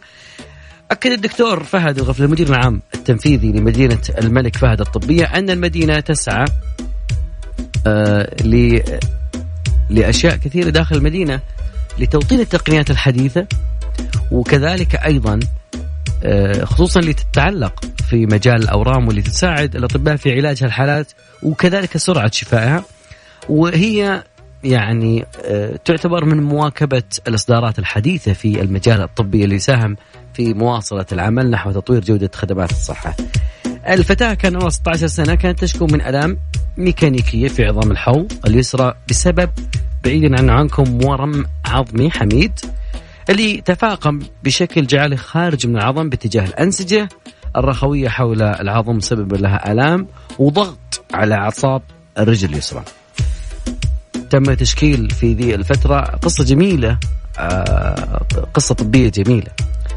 أكد 0.90 1.10
الدكتور 1.10 1.64
فهد 1.64 1.98
الغفل 1.98 2.24
المدير 2.24 2.48
العام 2.48 2.82
التنفيذي 2.94 3.52
لمدينة 3.52 4.00
الملك 4.18 4.56
فهد 4.56 4.80
الطبية 4.80 5.24
أن 5.24 5.50
المدينة 5.50 6.00
تسعى 6.00 6.44
آه، 7.86 8.36
ل 9.92 10.02
لأشياء 10.02 10.36
كثيرة 10.36 10.70
داخل 10.70 10.96
المدينة 10.96 11.40
لتوطين 11.98 12.40
التقنيات 12.40 12.90
الحديثة 12.90 13.46
وكذلك 14.30 14.94
أيضا 14.94 15.40
آه، 16.24 16.64
خصوصا 16.64 17.00
اللي 17.00 17.12
تتعلق 17.12 17.84
في 18.08 18.26
مجال 18.26 18.62
الأورام 18.62 19.08
واللي 19.08 19.22
تساعد 19.22 19.76
الأطباء 19.76 20.16
في 20.16 20.32
علاج 20.32 20.64
هالحالات 20.64 21.12
وكذلك 21.42 21.96
سرعة 21.96 22.30
شفائها 22.30 22.84
وهي 23.48 24.22
يعني 24.64 25.26
آه، 25.44 25.78
تعتبر 25.84 26.24
من 26.24 26.42
مواكبة 26.42 27.02
الإصدارات 27.28 27.78
الحديثة 27.78 28.32
في 28.32 28.60
المجال 28.60 29.00
الطبي 29.02 29.44
اللي 29.44 29.54
يساهم 29.54 29.96
في 30.34 30.54
مواصلة 30.54 31.06
العمل 31.12 31.50
نحو 31.50 31.72
تطوير 31.72 32.00
جودة 32.04 32.30
خدمات 32.34 32.70
الصحة. 32.70 33.16
الفتاة 33.88 34.34
كان 34.34 34.54
عمرها 34.56 34.70
16 34.70 35.06
سنة 35.06 35.34
كانت 35.34 35.60
تشكو 35.60 35.86
من 35.86 36.00
آلام 36.00 36.38
ميكانيكية 36.76 37.48
في 37.48 37.64
عظام 37.64 37.90
الحوض 37.90 38.32
اليسرى 38.46 38.94
بسبب 39.10 39.50
بعيدا 40.04 40.38
عن 40.38 40.50
عنكم 40.50 41.04
ورم 41.04 41.46
عظمي 41.64 42.10
حميد 42.10 42.52
اللي 43.30 43.60
تفاقم 43.60 44.20
بشكل 44.44 44.86
جعله 44.86 45.16
خارج 45.16 45.66
من 45.66 45.76
العظم 45.76 46.08
باتجاه 46.08 46.44
الأنسجة 46.44 47.08
الرخوية 47.56 48.08
حول 48.08 48.42
العظم 48.42 49.00
سبب 49.00 49.34
لها 49.34 49.72
آلام 49.72 50.06
وضغط 50.38 51.04
على 51.14 51.34
أعصاب 51.34 51.82
الرجل 52.18 52.52
اليسرى. 52.52 52.82
تم 54.30 54.54
تشكيل 54.54 55.10
في 55.10 55.34
ذي 55.34 55.54
الفترة 55.54 56.00
قصة 56.00 56.44
جميلة 56.44 56.98
آه، 57.38 58.22
قصة 58.54 58.74
طبية 58.74 59.08
جميلة. 59.08 59.50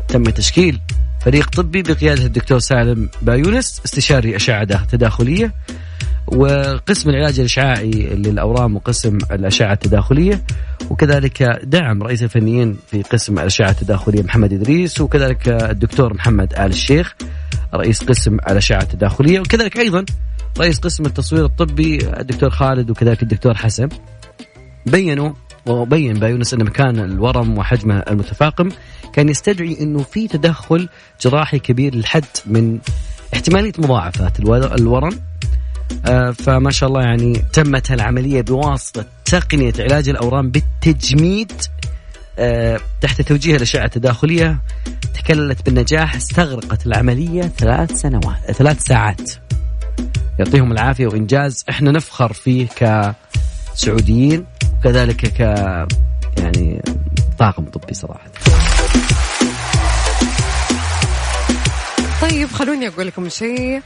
تم 0.07 0.23
تشكيل 0.23 0.79
فريق 1.25 1.49
طبي 1.49 1.81
بقيادة 1.81 2.25
الدكتور 2.25 2.59
سالم 2.59 3.09
بايونس 3.21 3.81
استشاري 3.85 4.35
أشعة 4.35 4.85
تداخلية 4.85 5.53
وقسم 6.27 7.09
العلاج 7.09 7.39
الإشعاعي 7.39 7.91
للأورام 7.91 8.75
وقسم 8.75 9.17
الأشعة 9.31 9.73
التداخلية 9.73 10.43
وكذلك 10.89 11.43
دعم 11.63 12.03
رئيس 12.03 12.23
الفنيين 12.23 12.77
في 12.87 13.01
قسم 13.01 13.39
الأشعة 13.39 13.69
التداخلية 13.69 14.23
محمد 14.23 14.53
إدريس 14.53 15.01
وكذلك 15.01 15.47
الدكتور 15.47 16.13
محمد 16.13 16.53
آل 16.53 16.65
الشيخ 16.65 17.15
رئيس 17.73 18.03
قسم 18.03 18.35
الأشعة 18.35 18.81
التداخلية 18.81 19.39
وكذلك 19.39 19.77
أيضا 19.77 20.05
رئيس 20.59 20.79
قسم 20.79 21.05
التصوير 21.05 21.45
الطبي 21.45 21.97
الدكتور 22.19 22.49
خالد 22.49 22.89
وكذلك 22.89 23.23
الدكتور 23.23 23.53
حسن. 23.53 23.89
بينوا 24.85 25.33
وبين 25.65 26.13
بايونس 26.19 26.53
أن 26.53 26.63
مكان 26.63 26.99
الورم 26.99 27.57
وحجمه 27.57 27.99
المتفاقم 27.99 28.69
كان 29.13 29.29
يستدعي 29.29 29.77
أنه 29.81 29.99
في 30.03 30.27
تدخل 30.27 30.89
جراحي 31.21 31.59
كبير 31.59 31.95
للحد 31.95 32.25
من 32.45 32.79
احتمالية 33.33 33.73
مضاعفات 33.77 34.39
الور- 34.39 34.75
الورم. 34.75 35.19
آه، 36.05 36.31
فما 36.31 36.71
شاء 36.71 36.89
الله 36.89 37.01
يعني 37.01 37.33
تمت 37.53 37.91
العملية 37.91 38.41
بواسطة 38.41 39.05
تقنية 39.25 39.73
علاج 39.79 40.09
الأورام 40.09 40.49
بالتجميد. 40.51 41.51
آه، 42.39 42.79
تحت 43.01 43.21
توجيه 43.21 43.55
الأشعة 43.55 43.85
التداخلية 43.85 44.59
تكللت 45.13 45.65
بالنجاح 45.65 46.15
استغرقت 46.15 46.85
العملية 46.85 47.41
ثلاث 47.41 47.91
سنوات 47.91 48.51
ثلاث 48.51 48.83
ساعات. 48.83 49.31
يعطيهم 50.39 50.71
العافية 50.71 51.07
وإنجاز. 51.07 51.65
إحنا 51.69 51.91
نفخر 51.91 52.33
فيه 52.33 52.67
كسعوديين 53.75 54.45
وكذلك 54.79 55.25
ك 55.25 55.39
يعني 56.37 56.81
طاقم 57.39 57.65
طبي 57.65 57.93
صراحة. 57.93 58.29
طيب 62.21 62.51
خلوني 62.51 62.87
أقول 62.87 63.07
لكم 63.07 63.29
شيء. 63.29 63.81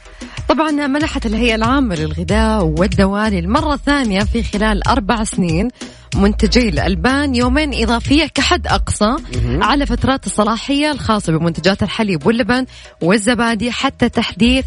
طبعا 0.48 0.70
منحت 0.70 1.26
الهيئة 1.26 1.54
العامة 1.54 1.94
للغذاء 1.94 2.64
والدواء 2.64 3.28
للمرة 3.28 3.74
الثانية 3.74 4.24
في 4.24 4.42
خلال 4.42 4.88
أربع 4.88 5.24
سنين. 5.24 5.68
منتجي 6.16 6.68
الألبان 6.68 7.34
يومين 7.34 7.82
إضافية 7.82 8.26
كحد 8.26 8.66
أقصى 8.66 9.16
على 9.44 9.86
فترات 9.86 10.26
الصلاحية 10.26 10.92
الخاصة 10.92 11.32
بمنتجات 11.38 11.82
الحليب 11.82 12.26
واللبن 12.26 12.66
والزبادي 13.02 13.72
حتى 13.72 14.08
تحديث 14.08 14.64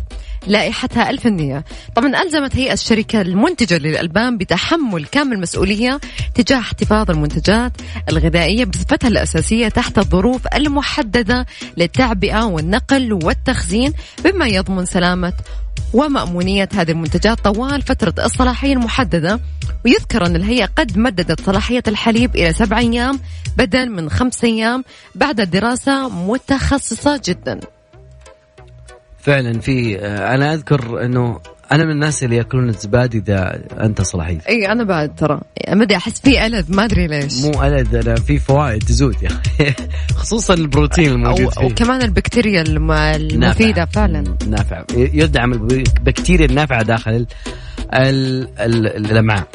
لائحتها 0.48 1.10
الفنية. 1.10 1.66
طبعا 1.96 2.22
ألزمت 2.24 2.56
هيئة 2.56 2.74
الشركة 2.74 3.22
المنتجة 3.22 3.78
للألبان 3.78 4.38
بتحمل 4.38 5.06
كامل 5.06 5.34
المسؤولية 5.34 6.00
تجاه 6.36 6.60
احتفاظ 6.60 7.12
المنتجات 7.12 7.72
الغذائية 8.10 8.66
بصفتها 8.66 9.08
الأساسية 9.08 9.68
تحت 9.68 9.98
الظروف 9.98 10.48
المحددة 10.56 11.46
للتعبئة 11.78 12.44
والنقل 12.46 13.14
والتخزين 13.14 13.94
بما 14.26 14.48
يضمن 14.48 14.86
سلامة 14.86 15.34
ومأمونية 15.94 16.70
هذه 16.74 16.92
المنتجات 16.92 17.40
طوال 17.40 17.82
فترة 17.82 18.14
الصلاحية 18.26 18.74
المحددة. 18.74 19.40
ويذكر 19.86 20.26
أن 20.26 20.36
الهيئة 20.36 20.66
قد 20.66 20.98
مددت 20.98 21.42
صلاحية 21.42 21.84
الحليب 21.88 22.36
إلى 22.36 22.54
سبع 22.54 22.78
أيام 22.78 23.20
بدل 23.58 23.90
من 23.90 24.10
خمس 24.10 24.44
أيام 24.44 24.84
بعد 25.16 25.42
دراسة 25.42 26.10
متخصصة 26.10 27.22
جدا. 27.26 27.60
فعلا 29.20 29.60
في 29.60 30.00
آه، 30.00 30.36
أنا 30.36 30.54
أذكر 30.54 31.06
أنه 31.06 31.40
أنا 31.74 31.86
من 31.86 31.92
الناس 31.92 32.24
اللي 32.24 32.36
يأكلون 32.36 32.70
الزبادي 32.70 33.18
إذا 33.18 33.62
أنت 33.80 34.02
صلاحية. 34.02 34.40
إي 34.50 34.72
أنا 34.72 34.84
بعد 34.84 35.16
ترى. 35.16 35.42
ما 35.70 35.84
ادري 35.84 35.98
أحس 35.98 36.20
في 36.22 36.46
ألذ 36.46 36.76
ما 36.76 36.86
أدري 36.86 37.08
ليش. 37.08 37.34
مو 37.46 37.64
ألد 37.64 37.96
أنا 37.96 38.16
في 38.16 38.40
فوائد 38.40 38.84
تزود 38.84 39.16
يا 39.24 39.30
خصوصا 40.16 40.54
البروتين 40.54 41.12
الموجود 41.12 41.54
فيه. 41.54 41.66
وكمان 41.66 42.02
البكتيريا 42.02 42.62
الم- 42.62 42.92
المفيدة 42.92 43.80
نافع. 43.80 43.86
فعلا. 43.92 44.24
نافع 44.48 44.84
يدعم 44.98 45.54
البكتيريا 45.54 46.46
النافعة 46.46 46.84
داخل 46.84 47.12
ال- 47.12 47.28
ال- 47.94 48.88
ال- 48.88 49.12
الأمعاء. 49.12 49.48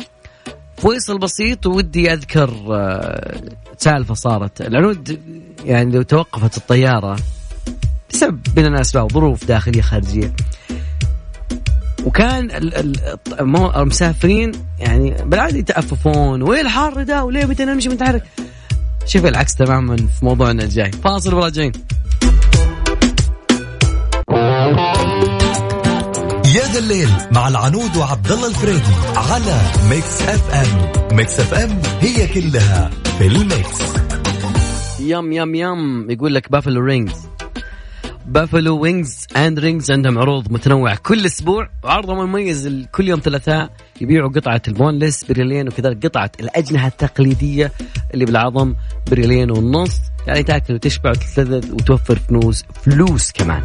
فيصل 0.77 1.19
بسيط 1.19 1.67
ودي 1.67 2.13
أذكر 2.13 2.51
آه، 2.71 3.41
سالفة 3.79 4.15
صارت. 4.15 4.61
العنود 4.61 5.21
يعني 5.65 5.97
لو 5.97 6.03
توقفت 6.03 6.57
الطيارة 6.57 7.17
بسبب 8.11 8.41
من 8.57 8.67
الأسباب 8.67 9.13
ظروف 9.13 9.45
داخلية 9.45 9.81
خارجية. 9.83 10.33
وكان 12.05 12.49
المسافرين 13.77 14.53
يعني 14.79 15.17
بالعادة 15.25 15.59
يتأففون 15.59 16.43
وين 16.43 16.61
الحر 16.61 17.03
ده 17.03 17.25
وليه 17.25 17.45
متى 17.45 17.65
نمشي 17.65 17.89
متحرك 17.89 18.23
شوف 19.07 19.27
العكس 19.27 19.55
تماما 19.55 19.97
في 19.97 20.25
موضوعنا 20.25 20.63
الجاي. 20.63 20.93
فاصل 20.93 21.35
وراجعين 21.35 21.73
يا 26.55 26.67
ذا 26.73 26.79
الليل 26.79 27.09
مع 27.33 27.49
العنود 27.49 27.97
وعبد 27.97 28.31
الله 28.33 28.49
الفريدي 28.49 28.95
على 29.17 29.61
Mix 29.91 30.23
FM 30.23 31.17
Mix 31.17 31.41
FM 31.41 31.81
هي 32.01 32.27
كلها 32.27 32.91
في 33.19 33.27
ال 33.27 33.37
mix. 33.37 33.79
yum 35.01 35.33
yum 35.33 35.55
yum 35.55 36.11
يقول 36.11 36.35
لك 36.35 36.51
Buffalo 36.51 36.81
Rings 36.81 37.29
Buffalo 38.29 38.79
Wings 38.81 39.27
and 39.37 39.59
Rings 39.59 39.91
عندهم 39.91 40.19
عروض 40.19 40.53
متنوعة 40.53 40.97
كل 41.03 41.27
أسبوع. 41.27 41.69
وعرضهم 41.85 42.21
المميز 42.21 42.67
ال- 42.67 42.91
كل 42.91 43.09
يوم 43.09 43.21
ثلاثاء 43.21 43.71
يبيعوا 44.01 44.31
قطعة 44.31 44.63
ال 44.69 44.75
boneless 44.75 45.25
بريالين 45.25 45.69
وكذلك 45.69 46.07
قطعة 46.07 46.31
الأجنحة 46.41 46.87
التقليدية 46.87 47.73
اللي 48.15 48.25
بالعظم 48.25 48.75
بريالين 49.11 49.51
ونص. 49.51 50.01
يعني 50.27 50.43
تأكل 50.43 50.75
وتشبع 50.75 51.11
وتتلذذ 51.11 51.73
وتوفر 51.73 52.17
فلوس 52.19 52.65
فلوس 52.83 53.33
كمان. 53.33 53.63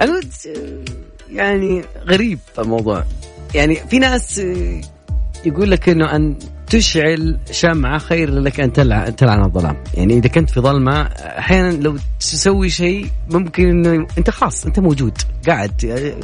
أنا 0.00 0.20
يعني 1.32 1.84
غريب 2.06 2.38
الموضوع. 2.58 3.04
يعني 3.54 3.74
في 3.74 3.98
ناس 3.98 4.42
يقول 5.44 5.70
لك 5.70 5.88
إنه 5.88 6.16
ان 6.16 6.36
تشعل 6.70 7.38
شمعة 7.50 7.98
خير 7.98 8.30
لك 8.30 8.60
أن 8.60 8.72
تلع- 8.72 9.08
تلعن 9.08 9.44
الظلام، 9.44 9.76
يعني 9.94 10.18
إذا 10.18 10.28
كنت 10.28 10.50
في 10.50 10.60
ظلمة 10.60 11.02
أحيانا 11.02 11.72
لو 11.72 11.96
تسوي 12.20 12.70
شيء 12.70 13.06
ممكن 13.30 13.68
إنه 13.68 14.06
أنت 14.18 14.30
خلاص 14.30 14.66
أنت 14.66 14.78
موجود 14.80 15.18
قاعد. 15.48 16.14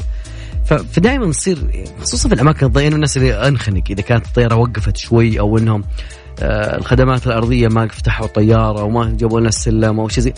فدائما 0.65 1.31
تصير 1.33 1.87
خصوصا 2.03 2.29
في 2.29 2.35
الأماكن 2.35 2.67
الضيقه 2.67 2.89
الناس 2.89 3.17
اللي 3.17 3.49
أنخنق. 3.49 3.83
إذا 3.91 4.03
كانت 4.03 4.27
الطيارة 4.27 4.55
وقفت 4.57 4.97
شوي 4.97 5.41
أو 5.41 5.59
إنهم 5.59 5.85
آه، 6.41 6.77
الخدمات 6.77 7.27
الأرضية 7.27 7.69
ما 7.69 7.89
فتحوا 7.89 8.27
الطياره 8.27 8.83
وما 8.83 9.17
جابوا 9.19 9.41
لنا 9.41 9.49
السلم 9.49 10.01
أو 10.01 10.09
شيء 10.09 10.25
زي 10.25 10.33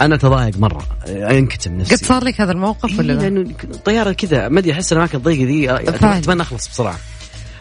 أنا 0.00 0.16
تضايق 0.16 0.58
مرة 0.58 0.86
آه، 1.08 1.38
أنكتم 1.38 1.78
نفسي. 1.78 1.94
قد 1.96 2.04
صار 2.04 2.24
لك 2.24 2.40
هذا 2.40 2.52
الموقف 2.52 2.98
ولا 2.98 3.12
إيه 3.12 3.18
لا؟ 3.18 3.22
لأنه 3.22 3.50
الطياره 3.64 4.12
كذا 4.12 4.48
ما 4.48 4.58
أدري 4.60 4.72
أحس 4.72 4.92
الأماكن 4.92 5.18
الضيقة 5.18 5.44
دي 5.44 5.70
آه، 5.70 5.76
فعلا. 5.76 6.18
اتمنى 6.18 6.42
أخلص 6.42 6.68
بسرعة. 6.68 6.96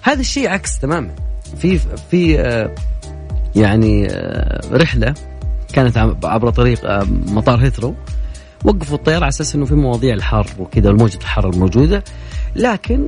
هذا 0.01 0.19
الشيء 0.21 0.49
عكس 0.49 0.79
تماما. 0.79 1.15
في 1.57 1.79
في 2.11 2.39
آه، 2.39 2.75
يعني 3.55 4.07
آه، 4.11 4.61
رحلة 4.71 5.13
كانت 5.73 5.97
عبر 6.23 6.49
طريق 6.49 6.85
آه، 6.85 7.07
مطار 7.25 7.59
هيثرو. 7.59 7.95
وقفوا 8.63 8.97
الطيارة 8.97 9.19
على 9.19 9.29
أساس 9.29 9.55
إنه 9.55 9.65
في 9.65 9.75
مواضيع 9.75 10.13
الحر 10.13 10.47
وكذا 10.59 10.89
وموجه 10.89 11.17
الحر 11.17 11.49
الموجودة. 11.49 12.03
لكن 12.55 13.07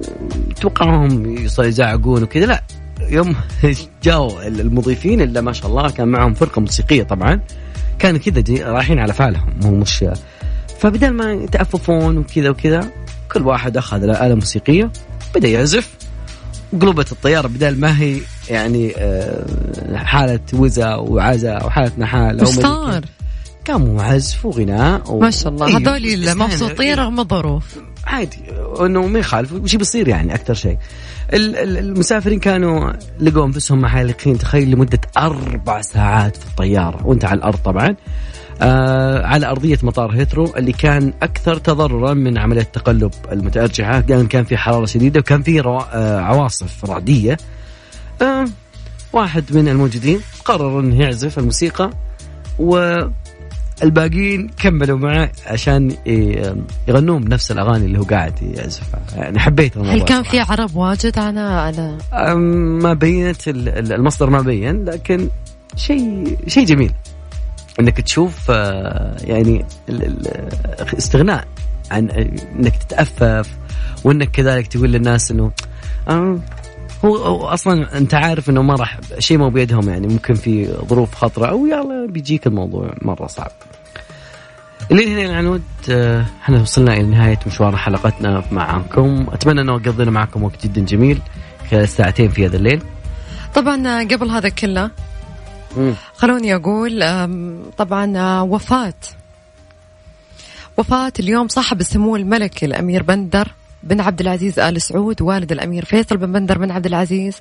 توقعهم 0.62 1.38
يزعقون 1.60 2.24
وكذا. 2.24 2.46
لا 2.46 2.64
يوم 3.10 3.36
جاوا 4.04 4.48
المضيفين 4.48 5.22
إلا 5.22 5.42
ما 5.42 5.54
شاء 5.54 5.68
الله 5.68 5.90
كان 5.90 6.08
معهم 6.08 6.34
فرقة 6.34 6.60
موسيقية 6.60 7.04
طبعا. 7.04 7.40
كانوا 8.00 8.20
كذا 8.20 8.72
رايحين 8.72 9.00
على 9.00 9.14
فعلهم 9.14 9.54
مو 9.62 9.76
مش 9.76 10.06
فبدل 10.80 11.10
ما 11.10 11.34
يتأففون 11.34 12.18
وكذا 12.18 12.50
وكذا 12.50 12.92
كل 13.32 13.42
واحد 13.48 13.78
أخذ 13.78 14.04
آلة 14.04 14.36
موسيقية 14.36 14.92
بدأ 15.36 15.48
يعزف. 15.48 15.94
وقلبت 16.74 17.12
الطيارة 17.12 17.48
بدل 17.48 17.80
ما 17.80 18.00
هي 18.00 18.20
يعني 18.50 18.94
آه، 18.98 19.46
حالة 19.96 20.40
وزا 20.54 20.96
وعزا 20.96 21.64
وحالة 21.64 21.92
نحال. 21.98 22.48
صار؟ 22.48 23.06
قاموا 23.68 24.04
عزف 24.04 24.46
وغناء 24.46 25.12
و... 25.12 25.20
ما 25.20 25.30
شاء 25.32 25.54
الله. 25.54 25.68
إيه، 25.68 25.78
هذول. 25.78 26.38
مبسوطين 26.38 26.94
رغم 26.96 27.20
الظروف. 27.20 27.64
عادي. 28.08 28.38
إنه 28.80 29.08
ما 29.08 29.20
يخالف. 29.20 29.54
وش 29.54 29.76
بيصير 29.76 30.08
يعني 30.08 30.36
أكثر 30.36 30.54
شيء. 30.54 30.78
ال- 31.34 31.56
ال- 31.56 31.78
المسافرين 31.78 32.40
كانوا 32.40 32.92
لقوا 33.20 33.46
أنفسهم 33.46 33.82
محالقين 33.82 34.38
تخيل 34.38 34.72
لمدة 34.72 35.00
أربع 35.18 35.82
ساعات 35.82 36.38
في 36.38 36.46
الطيارة. 36.46 37.08
وأنت 37.08 37.26
على 37.26 37.38
الأرض 37.38 37.58
طبعا. 37.58 37.96
آه 38.62 39.26
على 39.26 39.46
أرضية 39.48 39.78
مطار 39.84 40.12
هيثرو 40.12 40.54
اللي 40.58 40.72
كان 40.72 41.14
أكثر 41.22 41.58
تضررا 41.58 42.14
من 42.14 42.38
عملية 42.38 42.62
التقلب 42.62 43.12
المتأرجحة. 43.32 44.04
لأن 44.08 44.28
كان 44.28 44.44
في 44.44 44.58
حرارة 44.58 44.86
شديدة 44.86 45.20
وكان 45.20 45.44
في 45.44 45.62
روا- 45.62 45.86
آه 45.94 46.20
عواصف 46.20 46.86
رعدية. 46.86 47.38
آه 48.22 48.46
واحد 49.14 49.44
من 49.58 49.68
الموجودين 49.70 50.20
قرر 50.46 50.80
إنه 50.80 51.02
يعزف 51.02 51.40
الموسيقى 51.40 51.90
و 52.60 53.00
الباقيين 53.84 54.48
كملوا 54.60 54.98
معه 54.98 55.32
عشان 55.48 55.92
ي- 56.08 56.56
يغنون 56.88 57.24
بنفس 57.24 57.52
الأغاني 57.52 57.86
اللي 57.86 58.00
هو 58.00 58.04
قاعد 58.04 58.34
يعزفها. 58.42 59.00
يعني 59.16 59.40
حبيت 59.40 59.78
الموضوع 59.78 59.94
هل 59.96 60.02
كان. 60.02 60.24
في 60.24 60.40
عرب 60.40 60.76
واجد؟ 60.76 61.20
على 61.20 61.40
على 61.40 61.98
ما 62.82 62.94
بينت 62.94 63.48
ال- 63.48 63.70
ال- 63.70 63.94
المصدر 63.94 64.30
ما 64.30 64.42
بين 64.42 64.86
لكن 64.86 65.30
شيء 65.76 66.38
شيء 66.48 66.66
جميل. 66.66 66.92
إنك 67.80 68.02
تشوف 68.02 68.52
آه، 68.52 69.18
يعني 69.22 69.66
استغناء 70.98 71.48
عن 71.92 72.10
إنك 72.10 72.76
تتأفف 72.84 73.50
وإنك 74.04 74.32
كذلك 74.32 74.68
تقول 74.68 74.92
للناس 74.92 75.32
إنه 75.32 75.52
آه، 76.08 76.40
هو 77.08 77.48
أصلا 77.48 77.98
أنت 77.98 78.14
عارف 78.14 78.50
إنه 78.50 78.62
ما 78.62 78.76
راح 78.76 79.00
شيء 79.20 79.38
مو 79.38 79.50
بيدهم 79.50 79.90
يعني 79.90 80.08
ممكن 80.08 80.34
في 80.34 80.68
ظروف 80.90 81.16
خطرة 81.16 81.46
أو 81.46 81.66
يلا 81.66 82.08
بيجيك 82.10 82.48
الموضوع 82.48 82.94
مرة 83.02 83.28
صعب. 83.28 83.52
اللي 84.92 85.14
هنا 85.14 85.22
العنود 85.22 85.64
آه، 85.90 86.26
إحنا 86.44 86.62
وصلنا 86.62 86.94
إلى 86.94 87.04
نهاية 87.04 87.40
مشوار 87.48 87.78
حلقتنا 87.78 88.44
معكم، 88.52 89.28
أتمنى 89.32 89.62
إنه 89.62 89.74
قضينا 89.74 90.12
معكم 90.12 90.44
وقت 90.44 90.64
جدا 90.68 90.82
جميل 90.82 91.22
خلال 91.72 91.90
ساعتين 91.90 92.30
في 92.30 92.46
هذا 92.46 92.58
الليل. 92.58 92.82
طبعا 93.56 94.04
قبل 94.04 94.30
هذا 94.30 94.50
كله. 94.50 94.92
خلوني 96.16 96.56
أقول 96.56 97.04
أم، 97.04 97.64
طبعا 97.78 98.18
آه، 98.18 98.44
وفاة 98.44 98.94
وفاة 100.78 101.14
اليوم 101.20 101.48
صاحب 101.48 101.80
السمو 101.82 102.16
الملكي 102.16 102.66
الأمير 102.66 103.04
بندر 103.04 103.48
بن 103.86 104.02
عبد 104.02 104.22
العزيز 104.22 104.60
آل 104.60 104.82
سعود 104.82 105.22
والد 105.22 105.52
الأمير 105.52 105.86
فيصل 105.86 106.18
بن 106.18 106.32
بندر 106.32 106.58
بن 106.58 106.72
عبد 106.72 106.86
العزيز 106.86 107.38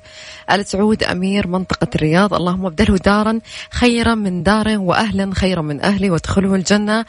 آل 0.51 0.65
سعود 0.65 1.03
أمير 1.03 1.47
منطقة 1.47 1.87
الرياض 1.95 2.33
اللهم 2.33 2.65
ابدله 2.65 2.97
دارا 2.97 3.39
خيرا 3.71 4.15
من 4.15 4.43
داره 4.43 4.77
وأهلا 4.77 5.31
خيرا 5.35 5.61
من 5.61 5.81
أهله 5.81 6.11
وادخله 6.11 6.55
الجنة 6.55 7.05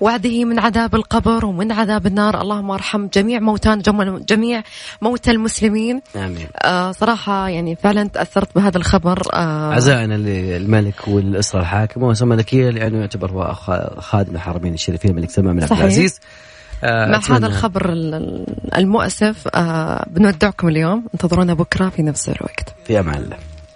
وعده 0.00 0.44
من 0.44 0.58
عذاب 0.58 0.94
القبر 0.94 1.44
ومن 1.46 1.72
عذاب 1.72 2.06
النار 2.06 2.40
اللهم 2.42 2.70
ارحم 2.70 3.06
جميع 3.14 3.40
موتان 3.40 3.78
جم- 3.78 4.18
جميع 4.28 4.62
موتى 5.02 5.30
المسلمين 5.30 6.00
آمين. 6.16 6.46
آه 6.64 6.92
صراحة 6.92 7.48
يعني 7.48 7.76
فعلا 7.76 8.08
تأثرت 8.08 8.54
بهذا 8.56 8.78
الخبر 8.78 9.22
آه 9.32 9.74
عزائنا 9.74 10.14
للملك 10.14 11.08
والاسره 11.08 11.60
الحاكمه 11.60 12.06
وسمى 12.08 12.36
ذكيه 12.36 12.70
لأنه 12.70 12.98
يعتبر 12.98 13.54
خادم 13.98 14.34
الحرمين 14.34 14.74
الشريفين 14.74 15.10
الملك 15.10 15.30
سلمان 15.30 15.54
بن 15.56 15.62
عبد 15.62 15.70
صحيح. 15.70 15.82
العزيز. 15.82 16.20
آه، 16.22 16.47
مع 16.82 17.20
أتمنى- 17.20 17.30
هذا 17.30 17.46
الخبر 17.46 17.92
ال- 17.92 18.14
ال- 18.14 18.44
المؤسف؟ 18.76 19.48
آه 19.54 20.06
بنودعكم 20.10 20.68
اليوم. 20.68 21.04
انتظرونا 21.14 21.54
بكرة 21.54 21.88
في 21.88 22.02
نفس 22.02 22.28
الوقت. 22.28 22.74
في 22.84 23.00
أمان 23.00 23.14
الله. 23.22 23.36